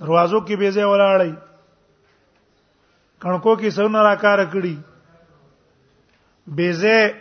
دروازو 0.00 0.40
کې 0.46 0.54
بیزه 0.56 0.84
ولاړی 0.92 1.32
کڼکو 3.26 3.52
کې 3.60 3.68
سونه 3.78 4.00
راکار 4.06 4.38
کړی 4.56 4.76
بیزه 6.46 7.14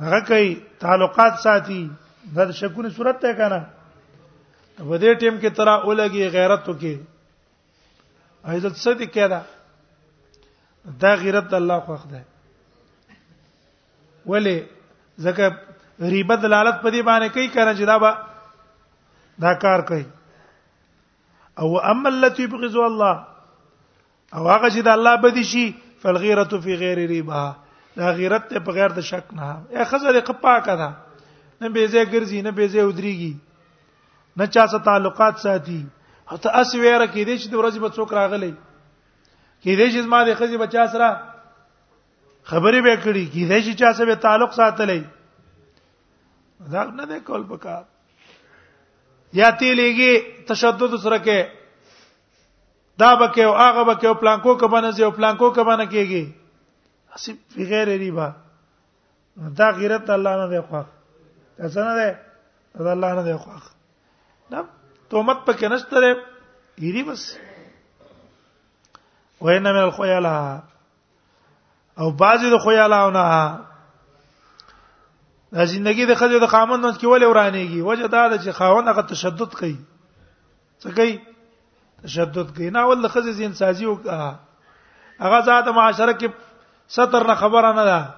هغه 0.00 0.20
کوي 0.26 0.54
تعلقات 0.80 1.38
ساتي 1.44 1.88
دا 2.34 2.44
د 2.44 2.50
شکونې 2.50 2.88
صورت 2.96 3.20
ته 3.22 3.32
کنه 3.40 3.60
په 4.76 4.98
دې 4.98 5.14
ټیم 5.20 5.38
کې 5.40 5.48
ترا 5.54 5.72
اولګي 5.76 6.28
غیرت 6.36 6.68
وکي 6.68 6.94
عزت 8.52 8.76
سدي 8.82 9.06
کړه 9.06 9.42
دا 11.04 11.12
غیرت 11.22 11.54
الله 11.60 11.80
خوښ 11.86 12.02
ده 12.14 12.20
ولی 14.26 14.56
زکه 15.26 16.08
ریبه 16.14 16.36
دلالت 16.36 16.82
په 16.82 16.90
دې 16.90 17.02
باندې 17.02 17.28
کوي 17.34 17.48
کنه 17.48 17.72
چې 17.72 17.84
دا 17.92 17.98
به 17.98 18.18
دا 19.46 19.54
کار 19.66 19.80
کوي 19.92 20.04
او 21.58 21.78
اما 21.92 22.08
التي 22.08 22.46
بغض 22.46 22.76
الله 22.76 23.24
او 24.34 24.48
هغه 24.48 24.70
چې 24.70 24.82
د 24.82 24.88
الله 24.98 25.16
بدی 25.26 25.42
شي 25.52 25.66
فالغیرة 26.02 26.58
فی 26.66 26.76
غیر 26.82 26.98
ربا 27.10 27.40
دا 27.96 28.08
غیرت 28.18 28.48
ته 28.50 28.60
بغیر 28.68 28.92
د 28.98 29.04
شک 29.08 29.32
نه 29.38 29.48
اے 29.74 29.82
خزر 29.90 30.16
قپاکه 30.28 30.74
ده 30.82 30.88
نه 31.60 31.68
بیزه 31.74 32.04
ګرځي 32.12 32.42
نه 32.46 32.50
بیزه 32.60 32.84
ودریږي 32.88 33.32
نه 34.38 34.44
چا 34.54 34.64
سره 34.74 34.84
تعلقات 34.88 35.34
ساتي 35.46 35.80
او 36.30 36.36
ته 36.46 36.48
اس 36.60 36.70
ویره 36.74 37.06
کې 37.06 37.22
دې 37.28 37.36
چې 37.42 37.48
د 37.52 37.54
ورځې 37.60 37.78
په 37.84 37.90
څوک 37.96 38.08
راغلي 38.20 38.50
کې 39.62 39.76
دې 39.78 39.86
چې 39.92 40.08
ما 40.14 40.20
د 40.28 40.30
خزي 40.40 40.56
بچا 40.64 40.84
سره 40.94 41.08
خبرې 42.52 42.80
به 42.86 42.96
کړې 43.02 43.24
کې 43.32 43.44
دې 43.50 43.60
چې 43.66 43.72
چا 43.84 43.90
سره 44.00 44.20
تعلق 44.26 44.50
ساتلې 44.60 45.02
دا 46.76 46.82
نه 46.96 47.04
ده 47.12 47.18
کول 47.30 47.44
پکار 47.54 47.84
یا 49.42 49.48
تی 49.62 49.70
لګي 49.82 50.12
تشدد 50.52 50.90
سره 51.04 51.18
کې 51.24 51.59
دا 53.00 53.16
بکه 53.16 53.42
او 53.44 53.54
هغه 53.56 53.84
بکه 53.84 54.06
او 54.08 54.14
پلانکو 54.14 54.56
کبانه 54.56 54.90
زی 54.90 55.04
او 55.04 55.10
پلانکو 55.10 55.50
کبانه 55.50 55.86
کیږي 55.86 56.32
اسی 57.14 57.32
بغیر 57.56 57.88
ریبا 57.88 58.32
دا 59.56 59.70
غیرت 59.70 60.10
الله 60.10 60.32
نه 60.40 60.48
دی 60.52 60.60
خو 60.68 60.82
څه 61.58 61.76
نه 61.78 61.94
دی 61.98 62.18
دا 62.84 62.90
الله 62.90 63.12
نه 63.14 63.22
دی 63.22 63.34
خو 63.36 63.50
دا 64.50 64.64
تومت 65.10 65.38
پکې 65.46 65.64
نشته 65.64 66.00
ری 66.00 66.12
یری 66.88 67.02
بس 67.08 67.22
وین 69.40 69.62
من 69.62 69.76
الخیالا 69.84 70.36
او 71.98 72.10
بعضی 72.12 72.50
د 72.50 72.58
خیالاونه 72.68 73.24
دا 75.54 75.64
ژوندۍ 75.66 76.08
د 76.08 76.14
خځو 76.14 76.42
د 76.42 76.46
خامن 76.46 76.80
منځ 76.80 76.98
کې 76.98 77.06
ولې 77.06 77.26
ورانېږي 77.28 77.80
وجه 77.82 78.06
دا 78.06 78.28
ده 78.28 78.36
چې 78.44 78.50
خاوند 78.60 78.88
هغه 78.88 79.02
تشدد 79.02 79.54
کوي 79.62 79.76
څه 80.80 80.96
کوي 81.00 81.29
تشدد 82.04 82.56
کوي 82.56 82.70
نه 82.70 82.82
ول 82.86 83.08
خزه 83.10 83.30
زین 83.32 83.52
سازي 83.54 83.84
او 83.86 83.98
هغه 85.20 85.40
ذات 85.44 85.68
معاشره 85.68 86.12
کې 86.12 86.28
ستر 86.96 87.26
نه 87.30 87.34
خبره 87.44 87.72
نه 87.78 87.84
ده 87.84 88.08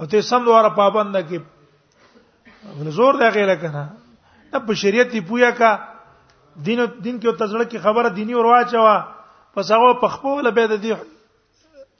او 0.00 0.06
ته 0.14 0.20
سم 0.30 0.44
دواره 0.48 0.68
پابند 0.78 1.16
کې 1.20 1.40
زور 2.98 3.18
دی 3.22 3.28
غیله 3.38 3.56
کنه 3.64 3.84
ته 4.54 4.58
په 4.68 4.74
شریعت 4.84 5.10
دی 5.16 5.20
پویا 5.32 5.50
کا 5.62 5.72
دین 6.56 6.80
دین 7.00 7.20
کې 7.20 7.38
تزړه 7.38 7.64
کې 7.64 7.78
خبره 7.88 8.08
دینی 8.20 8.34
ورواچوا 8.40 9.04
پس 9.56 9.72
هغه 9.76 9.98
په 10.04 10.08
خپل 10.16 10.50
به 10.50 10.66
د 10.66 10.82
دې 10.82 10.96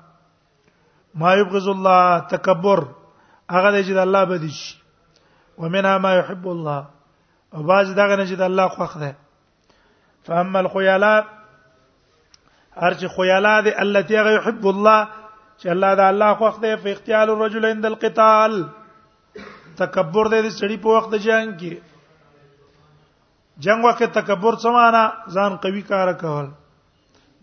ما 1.21 1.31
يبغض 1.35 1.67
الله 1.75 2.19
تکبر 2.35 2.79
هغه 3.55 3.71
چې 3.87 3.91
د 3.97 4.05
الله 4.05 4.23
بدی 4.31 4.51
شي 4.59 4.75
ومنها 5.61 5.97
ما 6.05 6.11
يحب 6.15 6.47
الله 6.51 6.85
او 7.53 7.63
بعضی 7.71 7.93
دغه 7.93 8.15
نه 8.15 8.25
چې 8.29 8.35
د 8.41 8.41
الله 8.41 8.67
خوښ 8.75 8.91
ده 9.03 9.15
فاما 10.25 10.59
الخيالا 10.59 11.15
ارج 12.87 13.01
خيالا 13.17 13.59
دي 13.61 13.71
التي 13.83 14.13
يحب 14.37 14.67
الله 14.67 15.07
چې 15.61 15.67
الله 15.73 15.95
دا 15.95 16.07
الله 16.09 16.33
خوښ 16.35 16.55
ده 16.61 16.77
په 16.83 16.89
اختیار 16.91 17.27
الرجل 17.27 17.65
عند 17.71 17.85
القتال 17.91 18.63
تکبر 19.83 20.25
دې 20.29 20.41
د 20.45 20.49
سړي 20.59 20.77
په 20.83 20.87
وخت 20.97 21.09
د 21.11 21.15
جنگ 21.27 21.49
کې 21.59 21.75
جنگ 23.65 23.81
وکړه 23.85 24.09
تکبر 24.21 24.53
څه 24.61 24.69
معنا 24.77 25.03
ځان 25.27 25.57
قوي 25.63 25.81
کار 25.91 26.13
کول 26.23 26.45
کا 26.47 26.57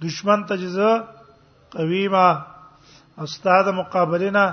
دشمن 0.04 0.42
ته 0.46 0.56
جزا 0.56 0.98
قوی 1.72 2.09
ما 2.09 2.28
استاد 3.18 3.68
مقابلینا 3.74 4.44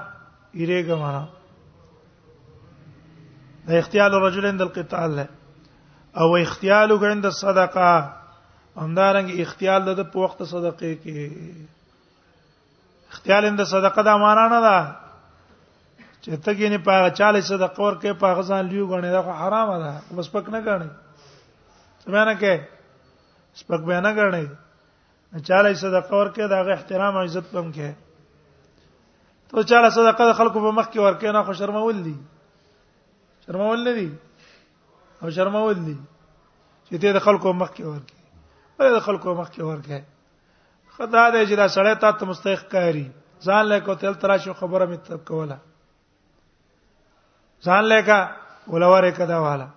یریګه 0.54 0.96
ما 0.96 1.26
دا 3.68 3.78
اختیال 3.78 4.14
الرجل 4.16 4.46
عند 4.46 4.62
القتال 4.62 5.12
له 5.16 5.28
او 6.18 6.36
اختیال 6.38 6.92
عند 6.92 7.26
الصدقه 7.26 8.12
همدارنګ 8.78 9.40
اختیال 9.40 9.96
د 9.96 10.04
په 10.12 10.20
وخت 10.20 10.44
صدقه 10.44 10.96
کې 11.04 11.68
اختیال 13.12 13.46
عند 13.46 13.64
صدقه 13.64 14.02
دا 14.02 14.18
معنا 14.18 14.48
نه 14.50 14.62
ده 14.66 14.96
چې 16.24 16.44
ته 16.44 16.54
کې 16.56 16.70
نه 16.72 16.78
پاره 16.78 17.10
40 17.10 17.42
صدقه 17.44 17.80
ورکې 17.84 18.12
په 18.20 18.36
غزان 18.38 18.66
لیو 18.66 18.88
غنې 18.88 19.12
دا 19.18 19.22
خو 19.22 19.32
حرامه 19.32 19.78
ده 19.80 20.16
بس 20.18 20.32
پک 20.32 20.50
نه 20.50 20.60
غنې 20.62 20.90
سمه 22.04 22.26
نه 22.26 22.36
کې 22.40 22.62
سپک 23.64 23.82
به 23.88 24.00
نه 24.02 24.12
غنې 24.14 24.63
چاله 25.42 25.74
صدقه 25.74 26.16
ورکې 26.16 26.48
دا 26.50 26.62
غ 26.64 26.70
احترام 26.72 27.18
او 27.18 27.24
عزت 27.26 27.50
پم 27.52 27.72
کې 27.72 27.92
ته 29.50 29.64
چاله 29.64 29.90
صدقه 29.90 30.34
خلکو 30.34 30.60
په 30.60 30.72
مخ 30.72 30.90
کې 30.90 31.00
ورکې 31.00 31.32
نه 31.34 31.44
خو 31.44 31.54
شرمول 31.62 32.04
دي 32.06 32.16
شرمول 33.46 33.84
نه 33.84 33.94
دي 34.00 34.10
او 35.22 35.30
شرمول 35.30 35.74
دي 35.86 35.98
چې 36.88 37.02
ته 37.02 37.12
د 37.18 37.26
خلکو 37.26 37.54
مخ 37.54 37.74
کې 37.74 37.84
ورکې 37.86 38.20
ولې 38.80 38.94
د 38.96 39.00
خلکو 39.08 39.34
مخ 39.42 39.50
کې 39.52 39.62
ورکې 39.62 40.04
خدای 40.98 41.28
دې 41.32 41.52
چې 41.52 41.56
دا 41.58 41.68
سړی 41.68 41.96
تا 42.06 42.12
ته 42.20 42.26
مستحق 42.34 42.68
کاری 42.76 43.06
ځان 43.46 43.66
له 43.72 43.80
کو 43.88 43.94
تل 44.06 44.16
تراشو 44.26 44.54
خبره 44.62 44.86
مې 44.86 45.08
تب 45.10 45.26
کوله 45.32 45.58
ځان 47.66 47.84
له 47.92 48.02
کا 48.12 48.20
ولوره 48.68 49.12
کدا 49.24 49.38
والا 49.48 49.68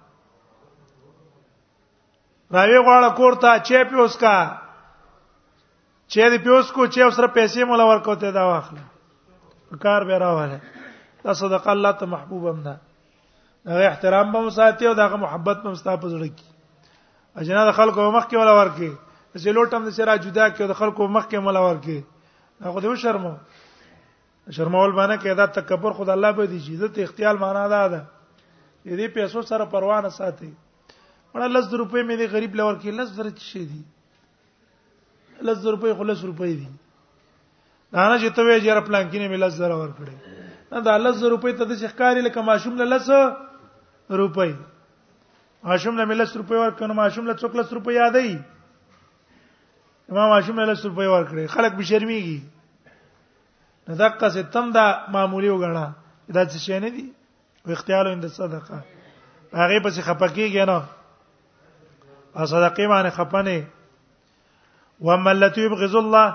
راوی 2.55 2.79
غواړه 2.79 3.11
کور 3.23 3.33
ته 3.47 3.59
چېپی 3.59 3.99
اوس 4.05 4.17
کا 4.27 4.37
چې 6.15 6.31
دې 6.33 6.39
پیوس 6.43 6.69
کو 6.75 6.85
چې 6.87 7.01
اوسره 7.05 7.27
پیسې 7.37 7.65
مولا 7.71 7.85
ورکوته 7.87 8.31
دا 8.35 8.43
واخله 8.49 9.79
کار 9.85 10.03
به 10.11 10.19
راواله 10.23 10.59
دا 11.25 11.33
صدق 11.43 11.65
الله 11.75 11.93
ته 12.03 12.07
محبوبم 12.13 12.61
ده 12.67 12.75
دا 13.71 13.79
احترام 13.91 14.31
به 14.33 14.41
مساتي 14.47 14.87
او 14.87 14.95
دا 15.01 15.09
محبت 15.17 15.63
به 15.63 15.71
مستحفظ 15.77 16.15
لکی 16.23 16.47
اجنه 17.43 17.65
د 17.71 17.77
خلکو 17.79 18.11
مخ 18.19 18.27
کې 18.29 18.37
ولا 18.43 18.55
ورکی 18.59 18.91
چې 19.37 19.49
لوټم 19.57 19.89
د 19.89 19.97
سره 19.99 20.17
جدا 20.29 20.45
کې 20.51 20.65
د 20.75 20.79
خلکو 20.83 21.09
مخ 21.17 21.27
کې 21.31 21.37
مولا 21.49 21.63
ورکی 21.67 21.99
هغه 22.69 22.81
دې 22.81 23.01
شرمو 23.07 23.35
شرمول 24.59 24.93
باندې 24.99 25.25
کې 25.25 25.41
دا 25.43 25.47
تکبر 25.59 25.99
خدای 25.99 26.15
الله 26.17 26.33
به 26.33 26.47
دي 26.53 26.61
عزت 26.77 26.99
اختیال 27.09 27.39
معنا 27.43 27.67
ده 27.75 27.83
ده 27.97 28.01
دې 28.87 29.15
پیسو 29.19 29.43
سره 29.51 29.69
پروا 29.75 29.99
نه 30.07 30.15
ساتي 30.21 30.51
مړه 30.53 31.53
لږ 31.57 31.81
روپې 31.81 32.09
مې 32.09 32.17
دې 32.21 32.27
غریب 32.37 32.55
لور 32.61 32.75
کې 32.81 33.01
لږ 33.01 33.15
درته 33.19 33.47
شي 33.51 33.65
دي 33.73 33.83
لز 35.45 35.67
روپۍ 35.67 35.93
خلص 35.99 36.25
روپۍ 36.25 36.53
دي 36.57 36.67
دا 37.93 38.07
نه 38.09 38.17
چې 38.21 38.29
ته 38.37 38.41
وې 38.47 38.57
جره 38.67 38.81
پلان 38.87 39.05
کې 39.11 39.19
نه 39.23 39.29
ملز 39.35 39.55
زره 39.59 39.77
ور 39.83 39.91
کړې 39.99 40.15
نه 40.73 40.79
دا 40.89 40.95
لز 41.03 41.17
روپۍ 41.35 41.53
ته 41.59 41.65
د 41.71 41.73
شکاري 41.83 42.21
لکه 42.27 42.41
ماشوم 42.49 42.75
له 42.83 42.87
لز 42.93 43.09
روپۍ 44.21 44.53
ماشوم 45.69 45.95
له 46.01 46.05
ملز 46.13 46.31
روپۍ 46.43 46.57
ور 46.63 46.71
کنه 46.81 46.95
ماشوم 47.01 47.25
له 47.31 47.35
څوکلس 47.43 47.69
روپۍ 47.79 47.95
یادې 47.99 48.27
ما 50.19 50.25
ماشوم 50.35 50.57
له 50.63 50.67
لز 50.73 50.81
روپۍ 50.89 51.07
ور 51.13 51.25
کړې 51.31 51.45
خلک 51.57 51.73
بشرمېږي 51.81 52.41
نه 53.89 53.95
دقه 54.03 54.27
څه 54.35 54.51
تم 54.57 54.67
دا 54.79 54.87
معمولی 55.19 55.49
وګڼه 55.55 55.87
دا 56.39 56.43
څه 56.53 56.59
شي 56.67 56.79
نه 56.87 56.91
دي 56.99 57.07
او 57.67 57.73
اختیار 57.79 58.05
اند 58.13 58.25
صدقه 58.41 58.79
هغه 59.63 59.79
پس 59.85 60.01
خپکیږي 60.11 60.63
نه 60.73 62.47
صدقه 62.57 62.83
معنی 62.93 63.11
خپنه 63.21 63.57
و 65.01 65.17
ملت 65.19 65.59
یبغض 65.59 65.95
الله 65.97 66.27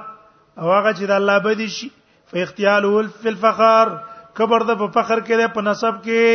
او 0.62 0.69
هغه 0.74 0.93
چې 0.93 1.06
د 1.06 1.12
الله 1.12 1.39
بدی 1.45 1.67
شي 1.76 1.89
فاختیاله 2.32 3.08
فی 3.21 3.28
الفخر 3.34 3.88
کبر 4.39 4.62
د 4.69 4.71
په 4.82 4.88
فخر 4.97 5.19
کې 5.19 5.36
ده 5.41 5.47
په 5.56 5.62
نسب 5.69 5.93
کې 6.06 6.26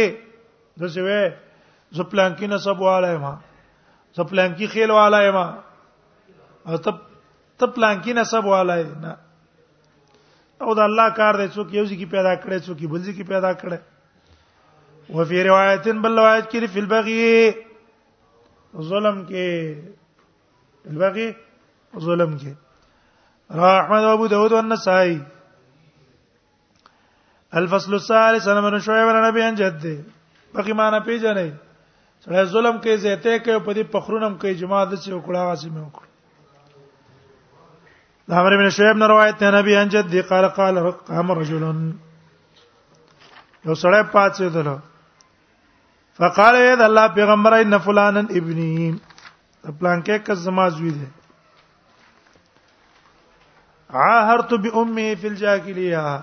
د 0.82 0.84
شوی 0.94 1.22
زپلان 1.98 2.32
کې 2.36 2.46
نسب 2.54 2.76
واله 2.86 3.10
ما 3.26 3.34
زپلان 4.16 4.50
کې 4.56 4.66
خیل 4.72 4.90
واله 4.98 5.20
ما 5.38 5.44
او 6.66 6.74
تب 6.88 6.96
تب 7.58 7.70
پلان 7.78 7.96
کې 8.02 8.12
نسب 8.20 8.44
واله 8.54 8.78
نه 9.06 9.12
او 10.62 10.70
د 10.80 10.82
الله 10.88 11.06
کار 11.22 11.34
دی 11.42 11.48
څوک 11.52 11.68
یو 11.78 11.84
ځکه 11.92 12.06
پیدا 12.18 12.34
کړي 12.42 12.56
څوک 12.66 12.78
بل 12.96 13.00
ځکه 13.08 13.22
پیدا 13.34 13.52
کړي 13.62 13.78
او 15.14 15.20
فی 15.24 15.42
روایتن 15.48 15.96
بل 16.04 16.12
روایت 16.18 16.46
کې 16.50 16.58
فی 16.76 16.80
البغی 16.84 17.30
ظلم 18.92 19.16
کې 19.26 19.48
البغی 20.92 21.28
ظلم 22.04 22.32
کې 22.38 22.52
را 23.58 23.68
احمد 23.78 24.02
ابو 24.04 24.26
داود 24.28 24.52
او 24.52 24.58
النسائی 24.58 25.20
الفصل 27.60 27.94
الثالث 27.94 28.48
انا 28.48 28.60
من 28.60 28.78
شعيب 28.80 29.08
عن 29.08 29.24
ابي 29.24 29.52
جد 29.62 30.04
بقي 30.54 30.72
ما 30.72 30.90
نه 30.90 31.00
پیژنې 31.00 31.52
سره 32.24 32.44
ظلم 32.44 32.80
کې 32.80 32.94
زیته 33.04 33.38
کې 33.38 33.64
په 33.64 33.72
دې 33.74 33.82
پخرونم 33.92 34.38
کې 34.40 34.54
جماعت 34.64 34.88
چې 34.92 35.10
وکړه 35.12 35.38
واسي 35.48 35.68
مې 35.70 35.80
وکړه 35.86 36.06
دا 38.28 38.34
عمر 38.40 38.52
بن 38.56 38.68
شعيب 38.78 38.96
نه 38.96 39.06
روایت 39.14 39.36
ته 39.44 39.48
نبی 39.58 39.72
ان 39.76 39.88
جد 39.88 40.14
قال 40.28 40.44
قال 40.60 40.74
قام 40.90 41.28
رجل 41.40 41.64
یو 43.64 43.74
سره 43.74 44.02
پاتې 44.02 44.42
دل 44.56 44.68
فقال 46.18 46.54
اذا 46.56 46.84
الله 46.86 47.06
پیغمبر 47.20 47.52
ان 47.58 47.74
فلان 47.86 48.16
ابني 48.18 48.72
پلان 49.80 50.02
کې 50.02 50.18
کز 50.26 50.38
زما 50.48 50.64
زوی 50.74 50.90
دی 50.98 51.06
عاهرت 53.90 54.54
بامه 54.54 55.14
فی 55.14 55.26
الجاهلیه 55.26 56.18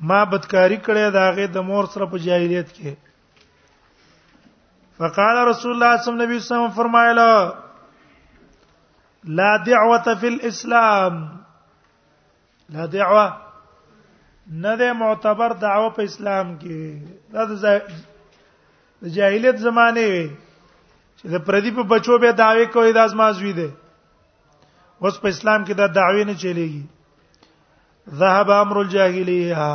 ما 0.00 0.24
بدکاری 0.24 0.76
کړې 0.86 1.06
داغه 1.12 1.46
د 1.52 1.56
مور 1.68 1.84
سره 1.94 2.04
په 2.10 2.16
جاهلیت 2.24 2.68
کې 2.76 2.90
فقال 4.98 5.36
رسول 5.50 5.72
الله 5.72 5.96
صلی 6.02 6.12
الله 6.12 6.24
علیه 6.26 6.36
وسلم 6.36 6.70
فرمایله 6.70 7.30
لا 9.40 9.56
دعوه 9.66 10.14
فی 10.20 10.26
الاسلام 10.28 11.26
لا 12.76 12.86
دعوه 12.86 13.26
نه 14.62 14.74
ده 14.80 14.92
معتبر 14.92 15.50
دعوه 15.64 15.90
په 15.96 16.02
اسلام 16.02 16.56
کې 16.58 17.02
دا 17.32 17.44
د 19.00 19.04
جاهلیت 19.16 19.56
زمانه 19.66 20.00
وي 20.12 20.24
چې 21.18 21.26
د 21.32 21.36
پردی 21.46 21.70
په 21.76 21.82
بچو 21.82 22.18
به 22.18 22.32
دعوی 22.32 22.66
کوي 22.66 22.92
دا 22.92 23.06
زما 23.12 23.32
زوی 23.32 23.52
دی 23.52 23.68
اوس 25.00 25.18
په 25.22 25.28
اسلام 25.28 25.64
کې 25.64 25.74
دا 25.80 25.86
دعوی 25.94 26.24
نه 26.24 26.34
چلیږي 26.42 26.82
ذهب 28.22 28.50
امر 28.62 28.76
الجاهلیه 28.80 29.66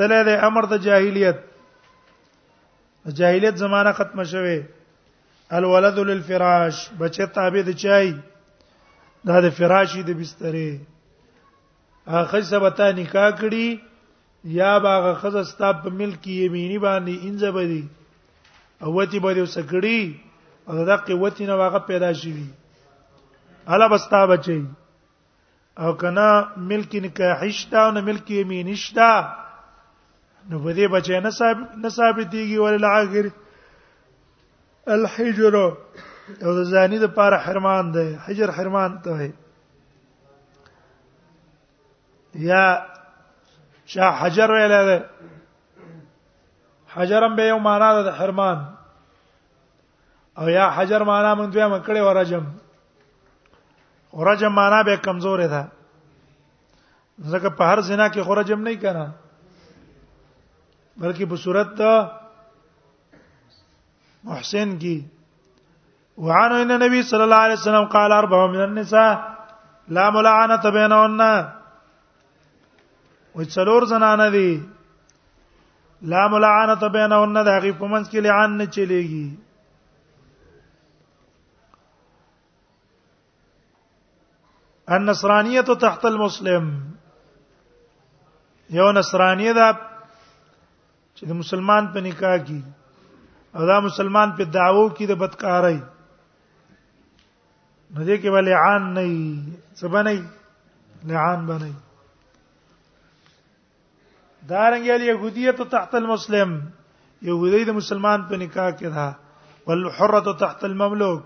تله 0.00 0.22
د 0.28 0.42
امر 0.48 0.66
د 0.72 0.82
جاهلیت 0.86 1.38
جاهلیت 3.20 3.56
زمانہ 3.64 3.92
ختم 4.00 4.22
شوه 4.32 4.58
الولد 5.58 5.98
للفراش 6.10 6.76
بچی 7.02 7.26
تابع 7.36 7.62
د 7.66 7.70
چای 7.82 8.10
دا 9.28 9.40
د 9.46 9.54
فراشي 9.60 10.02
د 10.08 10.20
بسترې 10.20 10.68
اخر 12.22 12.42
سبتا 12.52 12.92
نکاح 12.98 13.30
کړي 13.40 13.68
یا 14.58 14.78
باغه 14.84 15.14
خزستا 15.22 15.72
په 15.84 15.90
ملک 16.02 16.26
یمینی 16.34 16.78
باندې 16.78 17.14
انځبدي 17.28 17.84
او 18.86 18.92
وتی 18.98 19.18
بده 19.26 19.42
وسکړي 19.46 20.00
او 20.68 20.84
دا 20.90 20.96
قوت 21.10 21.40
نه 21.50 21.54
واغه 21.60 21.78
پیدا 21.90 22.12
شي 22.20 22.36
الا 23.72 23.86
بستا 23.86 24.24
بچي 24.26 24.60
او 25.78 25.92
کنا 25.96 26.28
ملک 26.56 26.92
نکاحشتا 27.04 27.78
او 27.86 27.92
ملک 28.02 28.30
یمینشتا 28.30 29.08
نو 30.50 30.58
بده 30.64 30.88
بچي 30.88 31.20
نه 31.20 31.30
صاحب 31.38 31.58
نه 31.82 31.88
ثابتيږي 31.88 32.56
ولل 32.64 32.84
اخر 32.84 33.26
الحجر 34.96 35.54
او 36.44 36.50
د 36.58 36.60
زانی 36.72 36.98
د 36.98 37.06
پاره 37.16 37.38
حرمان 37.46 37.90
ده 37.96 38.04
حجر 38.26 38.50
حرمان 38.58 38.98
ته 39.06 39.10
وي 39.18 39.30
یا 42.50 42.62
شاه 43.86 44.12
حجر 44.20 44.50
ویل 44.52 44.72
ده 44.90 44.98
حجرم 46.94 47.36
به 47.36 47.42
یو 47.42 47.58
معنا 47.68 48.02
ده 48.02 48.12
حرمان 48.20 48.58
او 50.38 50.48
یا 50.48 50.70
حجر 50.76 51.02
معنا 51.04 51.30
مونږ 51.38 51.50
دوی 51.52 51.66
مکړه 51.72 52.00
ورجم 52.08 52.44
ورجم 54.12 54.52
معنا 54.54 54.82
به 54.82 54.96
کمزور 54.96 55.38
ده 55.46 55.64
ځکه 57.32 57.48
په 57.48 57.64
هر 57.70 57.80
زنا 57.88 58.06
کې 58.08 58.20
خورجم 58.26 58.60
نه 58.66 58.74
کنا 58.82 59.06
بلکې 61.00 61.24
په 61.30 61.36
صورت 61.36 61.70
ته 61.78 62.10
محسن 64.24 64.78
کی 64.78 64.96
وعن 66.16 66.52
ان 66.52 66.72
نبی 66.84 67.02
صلی 67.10 67.22
الله 67.22 67.42
علیه 67.46 67.58
وسلم 67.58 67.84
قال 67.84 68.12
اربع 68.12 68.46
من 68.46 68.60
النساء 68.62 69.12
لا 69.96 70.10
ملعنه 70.10 70.70
بينهن 70.70 71.20
و 73.36 73.42
څلور 73.44 73.84
زنانه 73.84 74.28
دي 74.30 74.62
لا 76.02 76.28
ملعنه 76.28 76.88
بينهن 76.88 77.44
دا 77.44 77.58
غي 77.58 77.72
په 77.72 77.86
منځ 77.86 78.04
کې 78.10 78.18
لعان 78.20 78.50
نه 78.58 78.66
چلےږي 78.74 79.26
النصرانيه 84.96 85.60
تحت 85.80 86.04
المسلم 86.08 86.66
یو 88.80 88.84
نصرانيه 88.98 89.52
دا 89.58 89.66
چې 89.72 91.32
د 91.32 91.36
مسلمان 91.40 91.88
په 91.96 92.04
نکاح 92.06 92.36
کې 92.36 93.58
او 93.58 93.66
دا 93.70 93.76
مسلمان 93.86 94.32
په 94.38 94.44
دعوه 94.56 94.84
کې 94.96 95.06
د 95.10 95.12
بدکارای 95.22 95.78
نه 97.96 98.00
دې 98.06 98.16
کې 98.22 98.34
ولی 98.36 98.54
عان 98.62 98.82
نه 98.94 99.02
څه 99.78 99.86
باندې 99.94 100.14
لعان 101.10 101.46
باندې 101.50 101.74
دارنګ 104.52 104.84
علی 104.96 105.06
یهودیت 105.12 105.58
تحت 105.76 105.92
المسلم 106.02 106.50
یهودی 107.30 107.62
د 107.70 107.72
مسلمان 107.82 108.20
په 108.32 108.36
نکاح 108.46 108.70
کې 108.80 108.88
ده 108.96 109.08
والحره 109.70 110.34
تحت 110.46 110.60
المملوک 110.72 111.22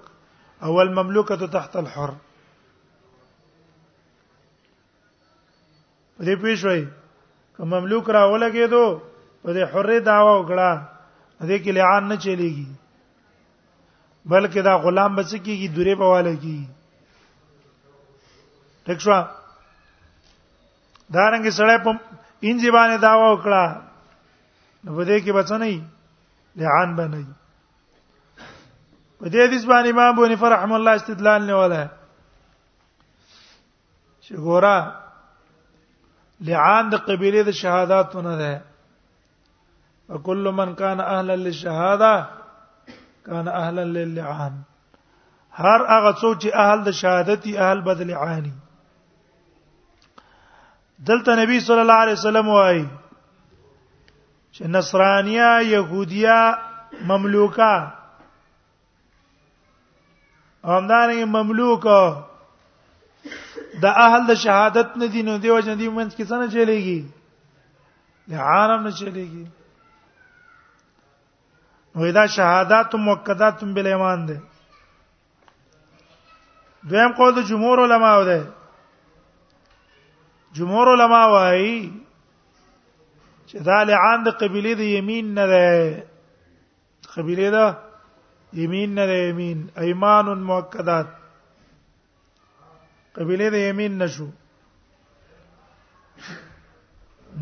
او 0.69 0.75
المملوکه 0.87 1.47
تحت 1.57 1.75
الحر 1.85 2.13
په 6.17 6.23
دې 6.27 6.35
پېښوي 6.45 6.83
کوم 7.57 7.69
مملوک 7.75 8.07
را 8.17 8.23
ولګېدو 8.33 8.87
په 9.43 9.51
دې 9.57 9.63
حره 9.73 9.99
داوا 10.09 10.33
وکړه 10.39 10.71
دې 11.49 11.57
کې 11.63 11.71
لعان 11.79 12.03
نه 12.11 12.17
چلیږي 12.25 12.71
بلکې 14.33 14.59
دا 14.69 14.75
غلام 14.85 15.11
بچ 15.17 15.31
کیږي 15.47 15.69
دوری 15.75 15.95
په 16.01 16.07
والا 16.13 16.35
کیږي 16.43 16.69
ټیک 18.87 18.99
شو 19.07 19.19
دا 21.15 21.25
رنګ 21.33 21.47
سره 21.59 21.73
په 21.87 21.91
انځي 22.49 22.71
باندې 22.77 22.97
داوا 23.09 23.27
وکړه 23.33 23.65
نو 24.85 24.91
په 24.97 25.03
دې 25.09 25.19
کې 25.25 25.33
بچ 25.39 25.51
نه 25.61 25.67
ای 25.71 25.79
لعان 26.61 26.91
باندې 26.99 27.35
په 29.19 29.27
دې 29.33 29.41
حدیث 29.47 29.65
باندې 29.73 29.91
امام 29.95 30.13
بونی 30.21 30.37
فرحم 30.45 30.73
الله 30.79 30.93
استدلال 30.99 31.43
نه 31.51 31.55
ولا 31.63 31.83
شي 34.27 34.35
ګورا 34.49 34.77
لعان 36.49 36.85
د 36.93 37.03
قبيله 37.09 37.43
د 37.49 37.55
شهادتونه 37.63 38.33
ده 38.43 38.53
وكل 40.11 40.45
من 40.59 40.75
كان 40.75 41.01
اهلا 41.01 41.37
للشهاده 41.37 42.31
كان 43.27 43.49
اهلا 43.49 43.85
للعان 43.97 44.55
هر 45.61 45.81
هغه 45.95 46.13
څوک 46.23 46.37
چې 46.43 46.49
اهل 46.65 46.79
د 46.89 46.99
شهادتي 47.03 47.53
اهل 47.67 47.79
بدل 47.91 48.11
عاني 48.25 48.53
دلته 51.11 51.33
نبی 51.43 51.59
صلی 51.69 51.81
الله 51.85 52.01
علیه 52.07 52.19
وسلم 52.21 52.49
وای 52.55 52.81
چې 54.55 54.63
نصرانیا 54.79 55.51
يهوديا 55.69 56.41
مملوکا 57.09 57.75
همدارنګه 60.65 61.29
مملوکا 61.39 62.03
د 63.83 63.87
اهل 64.05 64.23
د 64.31 64.39
شهادت 64.45 64.89
نه 65.03 65.07
دي 65.17 65.21
نو 65.27 65.35
دیو 65.43 65.57
جن 65.67 65.77
دی 65.83 65.89
منځ 65.97 66.11
کې 66.17 66.25
څنګه 66.31 66.47
چلےږي 66.55 67.01
د 68.31 68.33
عالم 68.51 68.81
نه 68.87 68.93
چلےږي 68.99 69.45
وې 72.01 72.11
دا 72.19 72.25
شهادت 72.37 72.91
موکدات 73.07 73.59
بل 73.79 73.87
ایمان 73.93 74.21
ده 74.27 74.37
دویم 76.91 77.13
قول 77.21 77.33
د 77.39 77.49
جمهور 77.51 77.79
علما 77.85 78.13
ده 78.29 78.41
جمهور 80.61 80.87
علما 80.95 81.23
وايي 81.35 81.75
چې 83.49 83.57
دا 83.71 83.79
لعان 83.93 84.19
د 84.29 84.39
قبيله 84.45 84.73
د 84.83 84.93
يمين 84.97 85.27
نه 85.41 85.45
ده 85.53 85.67
قبيله 87.17 87.49
ده 87.57 87.65
يمين 88.61 88.91
نه 89.01 89.05
ده 89.13 89.17
يمين 89.29 89.59
ايمان 89.87 90.27
موکدات 90.53 91.09
قبيله 93.17 93.49
د 93.53 93.57
یمین 93.69 93.99
نشو 94.03 94.27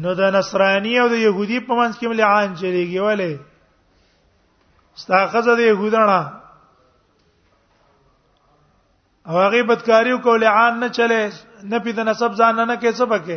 نو 0.03 0.15
د 0.21 0.31
نصرانی 0.37 0.95
او 1.03 1.07
د 1.13 1.21
يهودي 1.21 1.61
په 1.67 1.73
منځ 1.75 1.95
کې 1.99 2.07
ملعان 2.13 2.57
چلیږي 2.59 3.01
ولې 3.01 3.33
استاخذ 4.97 5.45
د 5.51 5.61
يهودانه 5.67 6.21
او 9.29 9.35
هغه 9.43 9.63
بدکاریو 9.69 10.19
کول 10.25 10.45
عام 10.55 10.75
نه 10.83 10.89
چلے 10.99 11.21
نه 11.71 11.79
پی 11.87 11.93
د 12.01 12.11
نسب 12.11 12.33
ځان 12.43 12.57
نه 12.63 12.77
کې 12.77 12.91
سبق 12.93 13.29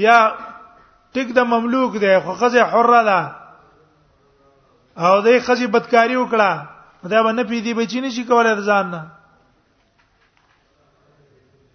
یا 0.00 0.18
ټیک 1.14 1.28
د 1.38 1.48
مملوک 1.52 1.92
دی 2.02 2.18
خو 2.24 2.34
خزه 2.42 2.62
حره 2.74 3.02
ده 3.12 3.20
او 5.08 5.14
دې 5.22 5.38
خزه 5.48 5.66
بدکاری 5.78 6.16
وکړه 6.16 6.50
دا 7.14 7.18
باندې 7.22 7.44
پی 7.54 7.60
دی 7.66 7.74
بچی 7.82 8.00
نشي 8.08 8.24
کولای 8.30 8.56
ځان 8.72 8.86
نه 8.98 9.02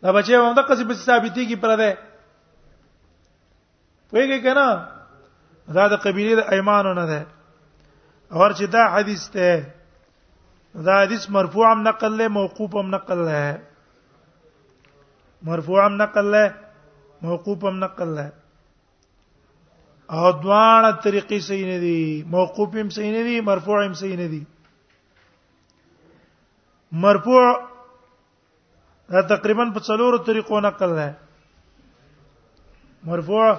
دا 0.05 0.11
بچي 0.15 0.33
هم 0.37 0.53
د 0.57 0.61
قصې 0.69 0.83
په 0.87 0.93
ثابتي 1.05 1.43
کې 1.49 1.55
پر 1.63 1.71
ده 1.81 1.89
وایي 4.13 4.37
کنه 4.45 4.67
دا 5.77 5.85
د 5.93 6.03
قبيله 6.03 6.35
د 6.39 6.53
ايمانو 6.57 6.91
نه 6.99 7.05
ده 7.13 7.21
اور 8.41 8.49
چې 8.57 8.65
دا 8.75 8.83
حدیث 8.97 9.23
ته 9.37 9.49
دا 10.89 10.95
حدیث 11.01 11.23
مرفوع 11.37 11.65
هم 11.71 11.81
نقل 11.89 12.11
له 12.21 12.27
موقوف 12.37 12.71
هم 12.81 12.85
نقل 12.95 13.19
له 13.31 13.41
مرفوع 15.51 15.79
هم 15.87 15.95
نقل 16.05 16.25
له 16.37 16.45
موقوف 17.29 17.59
هم 17.71 17.75
نقل 17.85 18.09
له 18.15 18.27
او 20.15 20.31
دوانه 20.43 20.89
طریقې 21.03 21.39
صحیح 21.51 21.65
نه 21.73 21.77
دي 21.85 22.23
موقوف 22.37 22.75
هم 22.81 22.89
صحیح 22.97 23.11
نه 23.19 23.23
دي 23.29 23.35
مرفوع 23.53 23.85
هم 23.85 23.93
صحیح 24.01 24.17
نه 24.17 24.27
دي 24.33 24.43
مرفوع 27.05 27.45
دا 29.09 29.21
تقریبا 29.35 29.63
په 29.73 29.79
څلورو 29.87 30.17
طریقو 30.25 30.59
نقل 30.59 30.89
ده 30.95 31.09
مرفوع 33.09 33.53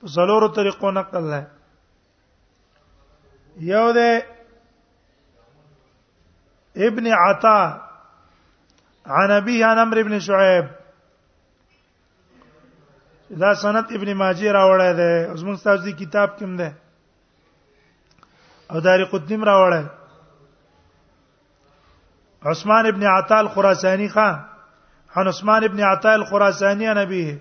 په 0.00 0.06
څلورو 0.14 0.48
طریقو 0.58 0.90
نقل 0.90 1.24
ده 1.30 1.42
یو 3.72 3.92
ده 3.98 4.22
ابن 6.86 7.06
عطا 7.18 7.60
عن 9.18 9.30
ابيه 9.30 9.66
عن 9.66 9.78
عمرو 9.78 10.02
بن 10.04 10.18
شعيب 10.20 10.64
دا 13.40 13.54
سند 13.60 13.86
ابن 13.96 14.12
ماجه 14.20 14.48
راوړی 14.56 14.92
دی 15.00 15.14
اوس 15.30 15.42
موږ 15.44 15.56
تاسو 15.64 15.82
دې 15.84 15.92
کتاب 16.00 16.38
کوم 16.38 16.56
دی 16.56 16.70
او 18.70 18.80
داري 18.80 19.04
قطنی 19.12 19.36
راوړی 19.36 19.82
عثمان 22.46 22.86
ابن 22.86 23.06
عطاء 23.06 23.40
الخراساني 23.40 24.08
خان 24.08 24.42
عن 25.16 25.28
عثمان 25.28 25.64
ابن 25.64 25.80
عطاء 25.80 26.16
الخراساني 26.16 26.88
عن 26.88 27.38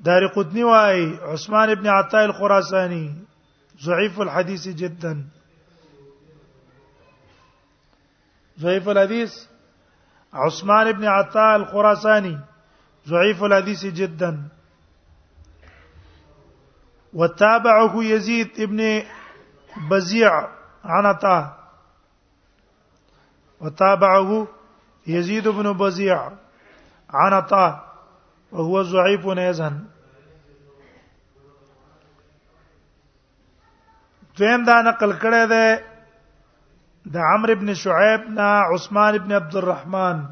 دار 0.00 0.26
قدني 0.26 0.64
واي 0.64 1.16
عثمان 1.22 1.70
ابن 1.70 1.86
عطاء 1.86 2.24
الخراساني 2.24 3.14
ضعيف 3.86 4.20
الحديث 4.20 4.68
جدا 4.68 5.24
ضعيف 8.60 8.88
الحديث 8.88 9.34
عثمان 10.34 10.86
ابن 10.88 11.04
عطاء 11.04 11.56
الخراساني 11.56 12.38
ضعيف 13.08 13.44
الحديث 13.44 13.84
جدا 13.86 14.48
وتابعه 17.14 18.04
يزيد 18.04 18.50
ابن 18.60 19.02
بزيع 19.90 20.30
عن 20.84 21.06
عطاء 21.06 21.65
وتابعه 23.60 24.46
يزيد 25.06 25.48
بن 25.48 25.72
بزيع 25.72 26.22
عن 27.10 27.32
عطاء 27.32 27.92
وهو 28.52 28.82
ضعيف 28.82 29.26
ايضا 29.26 29.84
دویم 34.38 34.64
دا 34.64 34.80
نقل 34.82 35.12
کړی 35.22 35.44
دی 35.52 35.68
د 37.12 37.16
عمرو 37.16 37.52
ابن 37.52 37.74
شعیب 37.80 38.22
نا 38.30 38.48
عثمان 38.74 39.14
ابن 39.14 39.32
عبد 39.32 39.56
الرحمن 39.56 40.24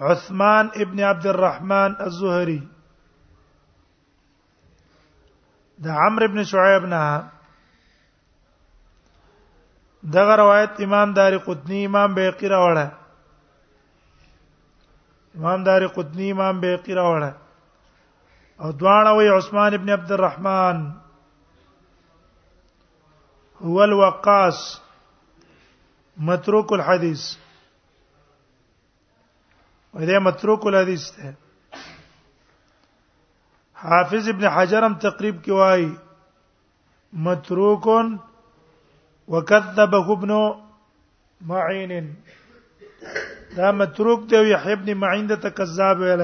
عثمان 0.00 0.68
ابن 0.76 1.00
عبد 1.00 1.26
الرحمن 1.26 1.92
الزهري 2.06 2.58
د 5.78 5.86
عمرو 5.88 6.26
ابن 6.30 6.42
شعیب 6.50 6.84
نه 6.84 7.04
دغه 10.12 10.36
روایت 10.36 10.70
امام 10.80 11.12
داری 11.12 11.38
قطنی 11.44 11.84
امام 11.84 12.12
بیقی 12.14 12.48
راوړه 12.48 12.88
امام 15.38 15.64
داری 15.64 15.86
قطنی 15.86 16.30
امام 16.30 16.60
بیقی 16.60 16.94
راوړه 16.98 17.32
او 18.60 18.70
دواړه 18.72 19.16
وی 19.16 19.28
عثمان 19.28 19.74
ابن 19.74 19.90
عبد 19.96 20.10
الرحمن 20.12 20.84
هو 23.62 23.78
الوقاص 23.82 24.60
متروك 26.30 26.72
الحديث 26.72 27.26
وده 29.94 30.18
متروك 30.18 30.66
الحديث 30.66 31.10
ده 31.16 31.34
حافظ 33.82 34.28
ابن 34.28 34.46
حجرم 34.58 34.94
تقریب 35.08 35.42
کې 35.44 35.48
وایي 35.50 35.92
متروکون 37.12 38.16
وكذبه 39.28 40.12
ابن 40.12 40.32
معين 41.40 42.14
دا 43.56 43.70
متروک 43.72 44.20
دی 44.30 44.36
یحیی 44.52 44.72
ابن 44.72 44.88
معین 45.02 45.26
د 45.28 45.32
تکذاب 45.44 45.98
ویل 46.00 46.20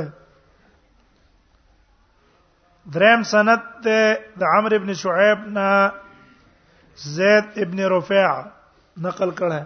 درم 2.95 3.23
سند 3.33 3.61
ته 3.85 4.01
د 4.39 4.43
عمرو 4.57 4.77
ابن 4.77 4.93
شعیب 5.03 5.41
نا 5.57 5.67
زید 7.15 7.47
ابن 7.67 7.79
رفیع 7.97 8.29
نقل 9.05 9.31
کړه 9.39 9.61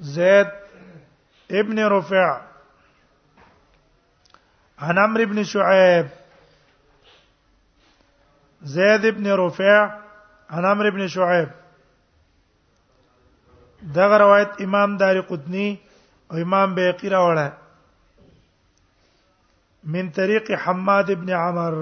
زید 0.00 0.50
ابن 1.60 1.78
رفیع 1.96 2.28
عن 4.86 4.96
عمرو 5.04 5.22
ابن 5.22 5.42
شعيب 5.52 6.06
زيد 8.76 9.04
ابن 9.12 9.26
رفيع 9.44 9.80
عن 10.50 10.64
عمرو 10.70 10.88
ابن 10.88 11.06
شعيب 11.08 11.48
دغه 13.82 14.18
روایت 14.18 14.48
امام 14.60 14.96
داری 14.96 15.20
قطنی 15.20 15.78
او 16.30 16.36
امام 16.36 16.74
بیقی 16.74 17.08
راوړه 17.08 17.50
من 19.84 20.10
طریق 20.10 20.50
حماد 20.66 21.10
ابن 21.10 21.30
عمر 21.30 21.74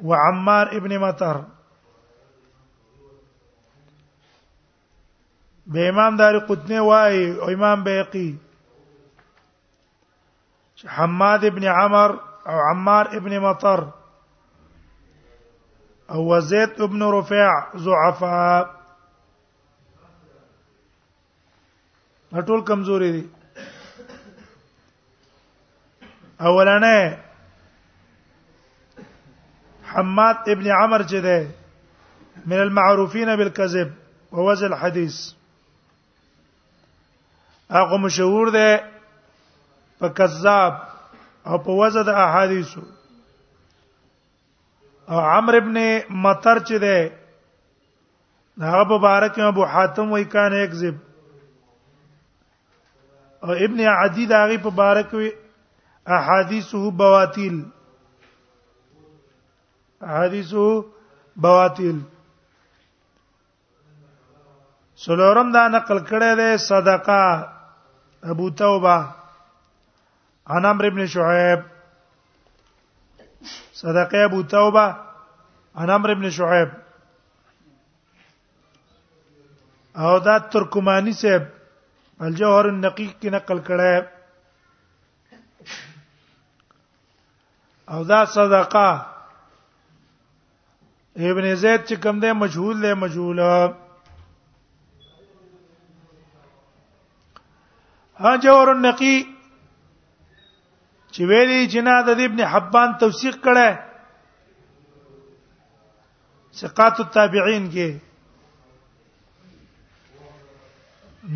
وعمار 0.00 0.66
ابن 0.72 0.96
مطر 0.98 1.36
به 5.66 5.88
امام 5.88 6.16
داری 6.16 6.38
قطنی 6.38 6.78
وای 6.78 7.30
او 7.30 7.50
امام 7.50 7.82
بیقی 7.84 8.38
حماد 10.86 11.44
ابن 11.44 11.64
عمر 11.64 12.10
او 12.46 12.52
عمار 12.70 13.06
ابن 13.12 13.38
مطر 13.38 13.82
او 16.14 16.20
وزید 16.32 16.80
ابن 16.86 17.02
رفیع 17.12 17.50
ضعفا 17.84 18.62
ټول 22.48 22.60
کمزوري 22.68 23.10
دي 23.14 23.24
اولنه 26.48 27.18
حماد 29.94 30.38
ابن 30.54 30.66
عمر 30.82 31.02
چې 31.10 31.18
ده 31.28 31.48
من 32.46 32.58
المعروفين 32.66 33.36
بالكذب 33.36 33.90
ووزن 34.32 34.66
الحديث 34.72 35.14
هغه 37.76 37.98
مشهور 38.06 38.50
ده 38.58 38.82
په 40.00 40.08
کذاب 40.20 40.74
او 41.46 41.58
په 41.68 41.80
وزن 41.82 42.04
د 42.08 42.22
احادیثو 42.26 42.80
عمرو 45.08 45.56
ابن 45.58 45.76
مطر 46.20 46.58
چې 46.68 46.78
ده 46.80 47.12
هغه 48.70 48.84
مبارک 48.96 49.38
ابو 49.46 49.64
حاتم 49.74 50.10
وای 50.12 50.24
کان 50.34 50.52
یکذب 50.54 50.94
او 53.42 53.52
ابن 53.66 53.80
عدي 53.94 54.26
دا 54.26 54.44
غي 54.48 54.56
مبارک 54.64 55.10
وی 55.14 55.30
احادیثه 56.18 56.90
بواتیل 57.00 57.62
احادیثه 60.02 60.84
بواتیل 61.46 61.98
سلورم 65.04 65.52
دا 65.52 65.66
نقل 65.68 65.98
کړی 65.98 66.32
دی 66.40 66.56
صدقه 66.56 67.22
ابو 68.32 68.50
توبه 68.62 68.96
عن 70.46 70.66
عمرو 70.66 70.90
بن 70.90 71.06
شعيب 71.06 71.60
صدقه 73.74 74.24
ابو 74.24 74.42
توبه 74.42 74.96
عن 75.76 75.90
عمرو 75.90 76.12
ابن 76.12 76.30
شعيب 76.30 76.70
او 79.96 80.18
دا 80.18 80.38
ترکمانی 80.52 81.12
سے 81.20 81.36
الجوهر 82.26 82.64
النقیق 82.70 83.12
کی 83.22 83.28
نقل 83.36 83.58
کړه 83.68 83.94
او 87.96 88.02
دا 88.12 88.20
صدقه 88.36 88.86
ابن 91.16 91.54
زید 91.54 91.80
چې 91.88 91.94
کوم 92.06 92.16
دی 92.26 92.32
مجهول 92.38 92.80
دی 92.88 92.94
مجهول 93.04 93.38
ها 98.22 98.32
جوهر 98.46 98.68
النقی 98.78 99.16
چې 101.14 101.22
ویلي 101.30 101.60
چې 101.72 101.80
نه 101.88 101.94
د 102.06 102.08
ابن 102.26 102.40
حبان 102.52 102.90
توثیق 103.02 103.36
کړه 103.44 103.68
ثقات 106.60 106.96
التابعین 107.04 107.64
کې 107.72 107.88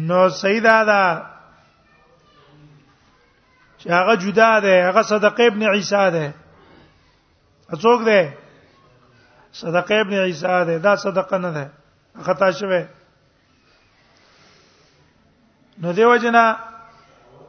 نو 0.08 0.20
سیدا 0.42 0.76
دا 0.90 1.02
چې 3.80 3.86
هغه 3.98 4.14
جدا 4.24 4.52
ده 4.66 4.74
هغه 4.88 5.02
صدقه 5.14 5.42
ابن 5.50 5.62
عیسی 5.74 6.04
ده 6.16 6.26
اڅوک 7.74 8.00
ده 8.08 8.20
صدقه 9.60 9.94
ابن 10.00 10.14
عیسی 10.26 10.56
ده 10.68 10.78
دا 10.88 10.96
صدقه 11.04 11.38
نه 11.44 11.50
ده 11.56 11.66
خطا 12.30 12.50
شوه 12.62 12.82
نو 15.82 15.92
دیو 15.92 16.16
جنا 16.26 16.46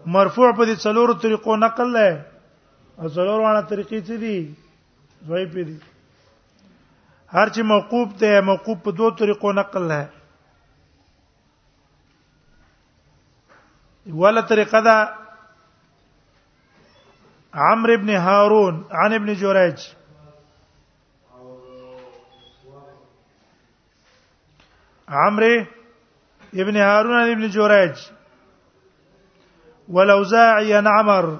مرفوع 0.06 0.52
په 0.58 0.66
دې 0.66 0.76
څلورو 0.84 1.14
طریقو 1.24 1.56
نقل 1.56 1.92
لای 1.94 2.12
او 3.00 3.08
څلورو 3.16 3.44
وانه 3.44 3.62
طریقې 3.70 4.02
څه 4.08 4.16
دي 4.18 4.56
دوی 5.28 5.46
په 5.46 5.64
دي 5.68 5.78
هر 7.34 7.48
چې 7.56 7.62
موقوف 7.72 8.10
ته 8.20 8.42
موقوف 8.52 8.78
په 8.84 8.92
دوه 8.98 9.12
طریقو 9.22 9.52
نقل 9.52 9.84
لای 9.92 10.06
ولا 14.20 14.42
طریقه 14.42 14.80
دا 14.82 14.96
عمرو 17.54 17.94
ابن 17.94 18.10
هارون 18.28 18.84
عن 19.02 19.14
ابن 19.18 19.34
جريج 19.42 19.80
عمرو 25.08 25.66
ابن 26.64 26.78
هارون 26.78 27.18
عن 27.20 27.32
ابن 27.32 27.48
جريج 27.58 27.96
والاوزاعي 29.90 30.74
عن 30.74 30.88
عمر 30.88 31.38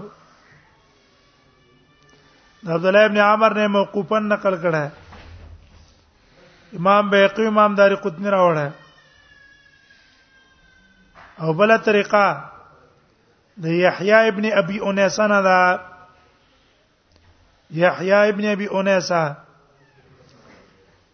عبد 2.68 2.86
الله 2.86 3.06
ابن 3.06 3.18
عمر 3.18 3.54
نے 3.56 3.68
موقوفا 3.74 4.20
نقل 4.30 4.56
کړه 4.62 4.84
ہے 4.84 6.78
امام 6.78 7.10
بیقی 7.10 7.46
امام 7.50 7.76
داری 7.76 7.96
قطنی 8.06 8.30
راوړ 8.30 8.58
ہے 8.58 8.70
او 11.44 11.54
بل 11.60 11.76
طریقه 11.90 12.26
د 13.66 13.78
یحیی 13.84 14.12
ابن 14.32 14.46
ابي 14.64 14.80
انیسه 14.84 15.28
نه 15.34 15.42
دا 15.48 15.62
یحیی 17.70 18.12
ابن 18.34 18.46
ابي 18.56 18.68
انیسه 18.72 19.24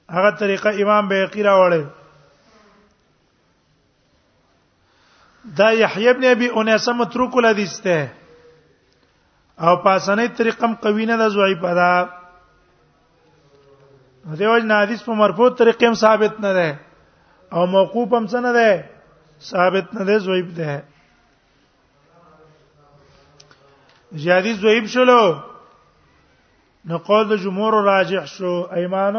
هغه 0.09 0.31
طریقه 0.41 0.81
امام 0.85 1.07
بیقی 1.13 1.43
راوړل 1.49 1.85
دا 5.59 5.69
یحیی 5.83 6.09
ابن 6.13 6.23
ابي 6.33 6.47
اناسه 6.59 6.91
متروک 6.99 7.33
الحدیث 7.37 7.75
ته 7.85 8.11
او 9.65 9.73
پاسنه 9.85 10.27
طریقم 10.37 10.71
قوی 10.83 11.05
نه 11.05 11.15
ده 11.21 11.27
ضعیف 11.29 11.61
ده 11.79 11.95
دیوژ 14.39 14.63
نه 14.69 14.75
حدیث 14.83 15.01
په 15.07 15.13
مرفوع 15.21 15.49
طریقې 15.59 15.83
هم 15.83 15.93
ثابت 15.93 16.33
نه 16.45 16.51
ده 16.57 16.69
او 17.55 17.61
موقوف 17.75 18.13
هم 18.13 18.25
څه 18.27 18.39
نه 18.45 18.51
ده 18.57 18.89
ثابت 19.39 19.87
نه 19.93 20.03
ده 20.05 20.17
ضعیف 20.17 20.47
ده 20.57 20.83
زیادی 24.11 24.53
ضعیف 24.53 24.85
شلو 24.89 25.21
نو 26.85 26.97
قول 26.97 27.25
د 27.29 27.33
جمهور 27.43 27.73
راجح 27.83 28.25
شو 28.25 28.67
ايمان 28.77 29.15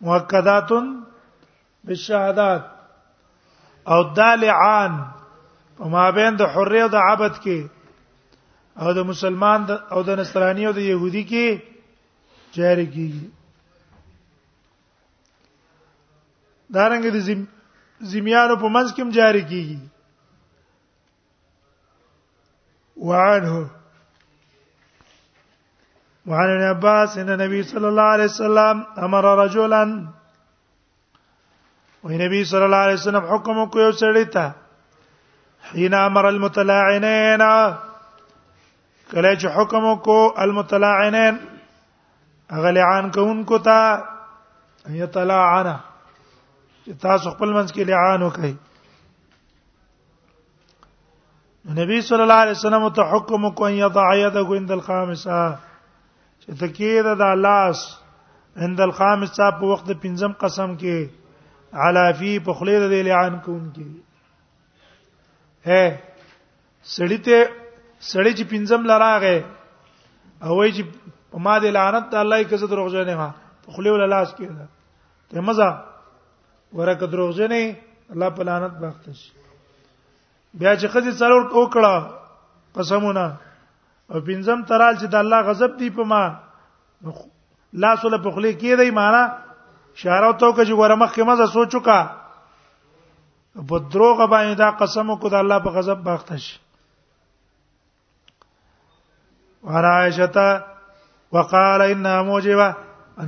مؤکدات 0.00 0.70
بالشهادات 1.84 2.62
او 3.86 4.02
دالعان 4.14 4.92
په 5.78 5.84
مابین 5.94 6.34
د 6.36 6.42
حريه 6.52 6.82
او 6.84 6.88
د 6.94 6.96
عبادت 7.10 7.36
کې 7.44 7.60
او 8.80 8.88
د 8.96 9.06
مسلمان 9.10 9.60
د 9.68 9.70
او 9.92 10.02
د 10.08 10.18
نصرانی 10.20 10.64
او 10.68 10.72
د 10.78 10.80
يهودي 10.92 11.24
کې 11.30 11.46
جاری 12.56 12.86
کیږي 12.94 13.26
دارنګ 16.74 17.02
د 17.16 17.18
زم 17.28 17.40
زمیانو 18.12 18.54
په 18.62 18.68
منځ 18.74 18.88
کې 18.96 19.02
جاری 19.18 19.42
کیږي 19.50 19.78
وعنه 23.08 23.54
وعن 26.30 26.48
ابن 26.52 26.64
عباس 26.74 27.18
ان 27.18 27.28
النبي 27.30 27.62
صلى 27.62 27.88
الله 27.88 28.08
عليه 28.14 28.24
وسلم 28.30 28.76
امر 29.06 29.24
رجلا 29.42 29.82
وې 32.06 32.16
نبی 32.22 32.40
صلی 32.50 32.64
الله 32.68 32.80
علیه 32.86 32.98
وسلم 33.02 33.24
حکم 33.32 33.56
کو 33.74 33.78
یو 33.84 33.92
سړی 34.00 34.26
ته 34.34 34.44
حینا 35.72 36.00
امر 36.10 36.24
المتلاعنین 36.30 37.42
کله 39.10 39.30
چې 39.40 39.46
حکم 39.56 39.84
کو 40.04 40.16
المتلاعنین 40.44 41.34
غلعان 42.66 43.04
کوونکو 43.16 43.58
ته 43.70 43.78
یتلاعنا 45.02 45.74
چې 46.84 46.90
تاسو 47.06 47.26
خپل 47.34 47.50
منځ 47.56 47.68
کې 47.74 47.82
لعان 47.90 48.20
وکړي 48.22 48.54
نبی 51.82 51.98
صلی 52.12 52.22
الله 52.22 52.40
علیه 52.46 52.58
وسلم 52.60 52.88
ته 53.02 53.10
حکم 53.16 53.50
کو 53.60 53.64
ان 53.72 53.78
یضع 53.84 54.08
یده 54.26 54.42
عند 54.60 54.70
الخامسه 54.80 55.42
چې 56.42 56.50
تکیه 56.64 57.02
د 57.20 57.22
لاس 57.46 57.78
عند 58.64 58.78
الخامسه 58.90 59.44
په 59.58 59.64
وخت 59.76 59.88
پنځم 60.02 60.32
قسم 60.44 60.70
کې 60.82 60.98
علا 61.84 62.10
فی 62.18 62.32
په 62.48 62.52
خلې 62.58 62.78
د 62.92 63.06
لعان 63.08 63.38
کوم 63.46 63.64
کې 63.74 63.86
هه 65.66 65.82
سړی 66.94 67.16
ته 67.24 67.38
سړی 68.12 68.32
چې 68.38 68.44
پنځم 68.52 68.80
لراغه 68.90 69.36
او 70.44 70.56
وای 70.60 70.70
چې 70.76 70.82
په 71.30 71.38
ما 71.38 71.58
دې 71.62 71.70
لعنت 71.78 72.14
الله 72.14 72.36
یې 72.38 72.48
کزه 72.52 72.66
دروغجنې 72.66 73.14
ما 73.20 73.30
په 73.64 73.70
خلې 73.74 73.90
ول 73.92 74.08
لاس 74.16 74.34
کې 74.36 74.48
ده 74.56 74.66
ته 75.30 75.40
مزه 75.48 75.70
ورکه 76.72 77.06
دروغجنې 77.06 77.62
الله 78.16 78.28
په 78.40 78.50
لعنت 78.50 78.72
باخته 78.84 79.12
شي 79.20 79.30
بیا 80.58 80.72
چې 80.76 80.86
خځې 80.92 81.12
څلور 81.20 81.42
وکړه 81.52 82.76
قسمونه 82.76 83.24
او 84.10 84.20
پنځم 84.20 84.58
ترال 84.72 84.94
چې 85.00 85.06
د 85.16 85.24
الله 85.24 85.40
غضب 85.48 85.78
دی 85.80 85.90
په 86.00 86.12
ما 86.12 86.22
لاس 87.84 88.04
ول 88.04 88.16
په 88.22 88.30
خلې 88.30 88.52
کې 88.60 88.72
دی 88.82 88.90
معنا 88.98 89.24
اشاره 89.96 90.32
تو 90.38 90.48
کې 90.52 90.64
چې 90.68 90.74
ګوره 90.78 90.96
مخکې 91.02 91.22
مزه 91.28 91.46
سوچو 91.56 91.80
کا 91.86 91.98
په 93.68 93.76
دروغ 93.92 94.18
باندې 94.34 94.54
دا 94.62 94.70
قسم 94.80 95.08
کو 95.20 95.28
د 95.28 95.34
الله 95.42 95.58
په 95.66 95.70
غضب 95.76 95.98
باخت 96.08 96.28
شي 96.44 96.56
ورایشتا 99.68 100.48
وقال 101.36 101.80
انها 101.90 102.22
موجبه 102.22 102.66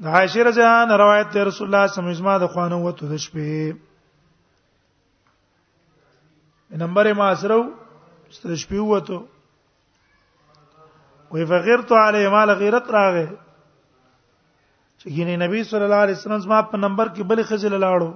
د 0.04 0.08
عائشه 0.08 0.44
رضی 0.50 0.62
الله 0.62 0.82
عنها 0.84 0.96
روایت 1.04 1.28
ده 1.34 1.44
رسول 1.50 1.74
الله 1.76 1.88
صم 1.96 2.08
اجماع 2.14 2.38
د 2.44 2.48
خوانه 2.54 2.76
وته 2.82 3.08
د 3.14 3.18
شپې 3.18 3.74
نمبر 6.80 7.08
ما 7.14 7.34
سره 7.36 7.56
ستر 8.36 8.54
شپې 8.60 8.80
وته 8.90 9.18
وې 11.32 11.46
فغیرت 11.50 11.90
علی 12.02 12.28
مال 12.34 12.52
غیرت 12.60 12.88
راغې 12.96 13.28
چې 15.02 15.08
ګینه 15.16 15.36
نبی 15.42 15.64
صلی 15.72 15.84
الله 15.88 16.02
علیه 16.06 16.16
وسلم 16.18 16.46
ما 16.52 16.60
په 16.68 16.78
نمبر 16.84 17.08
کې 17.08 17.24
بل 17.32 17.42
خجل 17.50 17.74
لاړو 17.76 18.12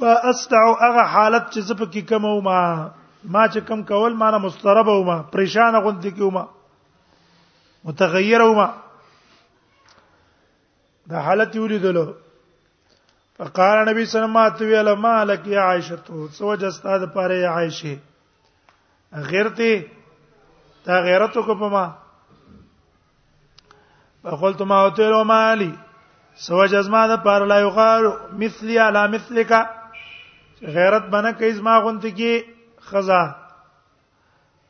فاستع 0.00 0.64
اغه 0.90 1.04
حالت 1.12 1.52
چې 1.52 1.60
زپ 1.68 1.82
کې 1.92 2.00
کم 2.08 2.26
او 2.32 2.40
ما 2.48 2.60
ما 3.34 3.46
چې 3.48 3.60
کم 3.70 3.82
کول 3.92 4.14
ما 4.24 4.30
نه 4.36 4.42
مسترب 4.46 4.88
او 4.96 4.98
ما 5.10 5.16
پریشان 5.38 5.80
غوند 5.86 6.02
کې 6.06 6.20
او 6.30 6.32
ما 6.38 6.44
متغیر 7.92 8.40
او 8.48 8.50
ما 8.58 8.66
دا 11.10 11.18
حالت 11.22 11.56
ولیدلو 11.56 12.04
فقال 13.38 13.88
نبی 13.88 14.04
صلی 14.04 14.20
الله 14.22 14.40
علیه 14.40 14.78
و 14.80 14.82
سلم 14.84 15.00
مالک 15.00 15.46
یا 15.48 15.62
عائشه 15.62 15.96
تو 15.96 16.28
سوج 16.28 16.64
استاد 16.64 17.12
پاره 17.12 17.38
یا 17.38 17.50
عائشه 17.50 17.98
غیرتی 19.30 19.72
تا 20.84 21.00
غیرت 21.02 21.34
کو 21.34 21.54
پما 21.54 21.86
فقلت 24.22 24.60
ما 24.62 24.80
اوتل 24.82 25.22
مالی 25.22 25.72
سوج 26.46 26.74
ازما 26.74 27.06
د 27.06 27.16
پار 27.22 27.46
لا 27.46 27.60
یقال 27.60 28.04
مثلی 28.38 28.76
علی 28.78 29.06
مثلک 29.16 29.52
غیرت 30.62 31.02
بنه 31.12 31.32
کای 31.32 31.52
زما 31.58 31.80
غونت 31.80 32.06
کی 32.18 32.32
خزا 32.90 33.22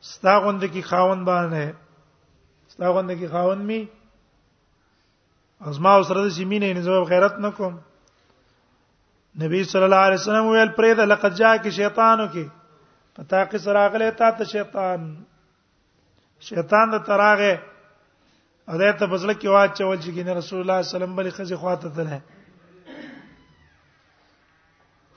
ستا 0.01 0.39
غوند 0.39 0.63
کی 0.73 0.81
خاون 0.81 1.23
باندې 1.25 1.65
ستا 2.71 2.91
غوند 2.93 3.11
کی 3.19 3.27
خاون 3.27 3.57
می 3.57 3.87
ازما 5.65 5.91
سره 6.07 6.23
د 6.25 6.29
سیمینه 6.33 6.73
نه 6.79 6.81
زو 6.87 7.03
غیرت 7.11 7.35
نکوم 7.45 7.77
نبی 9.43 9.63
صلی 9.71 9.83
الله 9.87 10.03
علیه 10.09 10.19
وسلم 10.21 10.45
ویل 10.47 10.69
پرې 10.77 10.93
د 10.99 11.09
لقد 11.11 11.31
جا 11.39 11.53
کې 11.55 11.69
شیطانو 11.79 12.27
کې 12.33 12.45
پتا 13.21 13.41
کې 13.43 13.57
سره 13.65 13.79
غلې 13.91 14.09
تا 14.21 14.29
ته 14.37 14.45
شیطان 14.51 14.99
شیطان 16.51 16.87
د 16.95 17.03
تراغه 17.09 17.51
اده 18.67 18.91
ته 18.99 19.05
بزړه 19.11 19.33
کې 19.41 19.47
واچول 19.47 19.97
چې 20.03 20.09
ګینه 20.15 20.33
رسول 20.41 20.59
الله 20.59 20.73
صلی 20.81 20.81
الله 20.81 20.81
علیه 20.85 20.95
وسلم 20.95 21.13
بلې 21.17 21.31
خزي 21.37 21.55
خواته 21.55 21.89
تله 21.89 22.21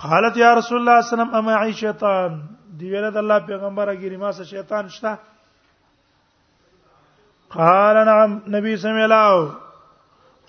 قالت 0.03 0.36
یا 0.41 0.51
رسول 0.59 0.78
الله 0.82 1.01
صلی 1.07 1.07
الله 1.07 1.07
علیه 1.07 1.09
وسلم 1.14 1.34
اما 1.38 1.55
عی 1.64 1.72
شیطان 1.86 2.30
دی 2.82 2.86
ویل 2.93 3.11
د 3.12 3.16
الله 3.22 3.38
پیغمبره 3.51 3.95
ګری 4.03 4.16
ما 4.20 4.30
سره 4.36 4.45
شیطان 4.59 4.88
شته 4.88 5.18
قال 7.57 7.97
نعم 8.07 8.30
نبی 8.57 8.76
سمع 8.84 9.03
الله 9.09 9.68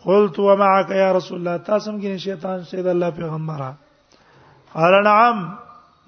قلت 0.05 0.39
ومعك 0.39 0.89
يا 0.89 1.11
رسول 1.17 1.37
الله 1.37 1.57
تاسو 1.57 1.91
کې 1.97 2.17
شیطان 2.27 2.63
شته 2.69 2.81
د 2.85 2.87
الله 2.93 3.09
پیغمبره 3.11 3.73
قال 4.73 5.03
نعم 5.07 5.43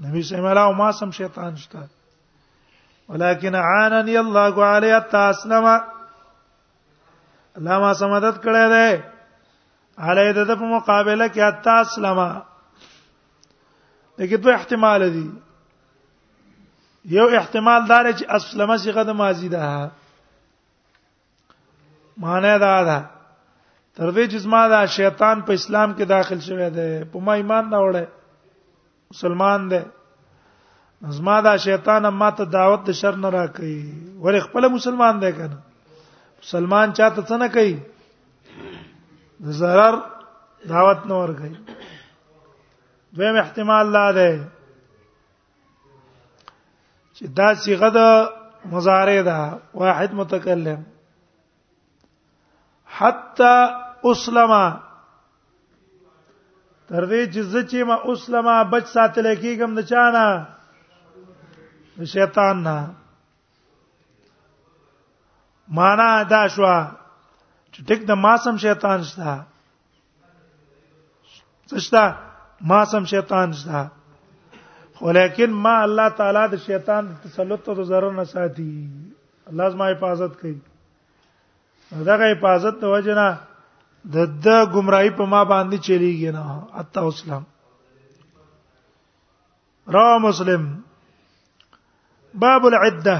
نبی 0.05 0.21
صلی 0.21 0.37
الله 0.37 0.51
علیه 0.59 0.69
و 0.75 0.77
ما 0.79 0.91
سم 0.99 1.11
شیطان 1.17 1.55
شته 1.65 1.87
ولكن 3.09 3.55
عانني 3.55 4.17
الله 4.19 4.65
عليه 4.65 4.99
تاسنما 5.13 5.75
الله 7.57 7.77
ما 7.85 7.93
سمادت 8.01 8.41
کړه 8.45 8.73
ده 8.73 9.03
علی 10.07 10.27
د 10.39 10.49
په 10.49 10.63
مقابله 10.75 11.27
کې 11.27 11.39
اتا 11.51 11.79
اسلام 11.85 12.25
دغه 14.19 14.35
دوه 14.37 14.53
احتمال 14.55 15.09
دي 15.09 15.27
یو 17.17 17.27
احتمال 17.37 17.87
دار 17.87 18.11
چې 18.11 18.25
اسلمه 18.35 18.77
صيغه 18.77 19.03
د 19.09 19.23
ماضي 19.23 19.49
ده 19.57 19.65
معنی 22.23 22.57
دا 22.59 22.77
ده 22.89 23.03
تر 23.97 24.09
دې 24.11 24.23
چې 24.31 24.37
زما 24.45 24.59
دا 24.69 24.77
شیطان 24.95 25.37
په 25.47 25.51
اسلام 25.59 25.89
کې 25.97 26.05
داخل 26.13 26.39
شوی 26.47 26.67
دی 26.77 26.91
په 27.11 27.17
ما 27.25 27.33
ایمان 27.39 27.65
نه 27.73 27.79
وړه 27.85 28.05
مسلمان 29.13 29.59
دی 29.73 29.81
زما 31.17 31.35
دا 31.47 31.53
شیطان 31.65 32.01
ما 32.21 32.29
ته 32.39 32.43
دعوت 32.55 32.81
د 32.91 32.93
شر 32.99 33.15
نه 33.25 33.29
راکړي 33.37 33.75
ور 34.27 34.37
خپل 34.45 34.63
مسلمان 34.75 35.13
دی 35.23 35.31
کنه 35.41 35.57
مسلمان 36.43 36.87
چاته 37.01 37.21
څه 37.29 37.35
نه 37.43 37.47
کوي 37.57 37.75
د 39.49 39.59
zarar 39.61 39.93
دعوت 40.73 40.99
نه 41.07 41.13
ورغی 41.21 41.53
دویم 43.13 43.35
احتمال 43.43 43.85
لا 43.97 44.05
ده 44.17 44.33
چې 47.15 47.23
دا 47.43 47.51
صيغه 47.67 47.89
د 48.01 48.03
مضارع 48.73 49.21
ده 49.29 49.39
واحد 49.79 50.09
متکلم 50.23 50.81
حتی 52.97 53.55
اسلمہ 54.11 54.63
تر 56.89 57.03
دې 57.11 57.21
چې 57.33 57.41
زچې 57.53 57.81
ما 57.89 57.97
اسلمہ 58.13 58.55
بچ 58.71 58.85
ساتل 58.95 59.25
کېږم 59.41 59.71
د 59.77 59.79
چانه 59.91 60.25
شیطان 62.15 62.55
نه 62.65 62.77
معنا 65.79 66.09
دا 66.31 66.41
شو 66.55 66.65
چې 67.73 67.79
ټیک 67.89 68.01
د 68.07 68.11
ماسم 68.25 68.55
شیطان 68.65 68.99
شته 69.11 69.31
څه 71.73 72.03
ماسم 72.73 73.03
شیطان 73.13 73.47
شته 73.61 73.79
ولیکن 75.05 75.49
ما 75.63 75.75
الله 75.85 76.07
تعالی 76.19 76.43
د 76.51 76.55
شیطان 76.65 77.03
تسلط 77.23 77.61
او 77.69 77.83
ضرر 77.93 78.13
نه 78.19 78.23
ساتي 78.35 78.69
الله 79.49 79.69
زما 79.77 79.85
حفاظت 79.95 80.31
کوي 80.43 80.57
دغه 82.11 82.25
حفاظت 82.33 82.75
د 82.83 82.85
وجنه 82.97 83.27
د 84.11 84.15
د 84.45 84.47
گمراهي 84.73 85.11
په 85.17 85.23
ما 85.31 85.41
باندې 85.51 85.77
چلیږي 85.85 86.29
نه 86.35 86.43
اتا 86.81 87.01
اسلام 87.11 87.43
را 89.93 90.09
مسلم 90.25 90.63
باب 92.41 92.61
العده 92.69 93.17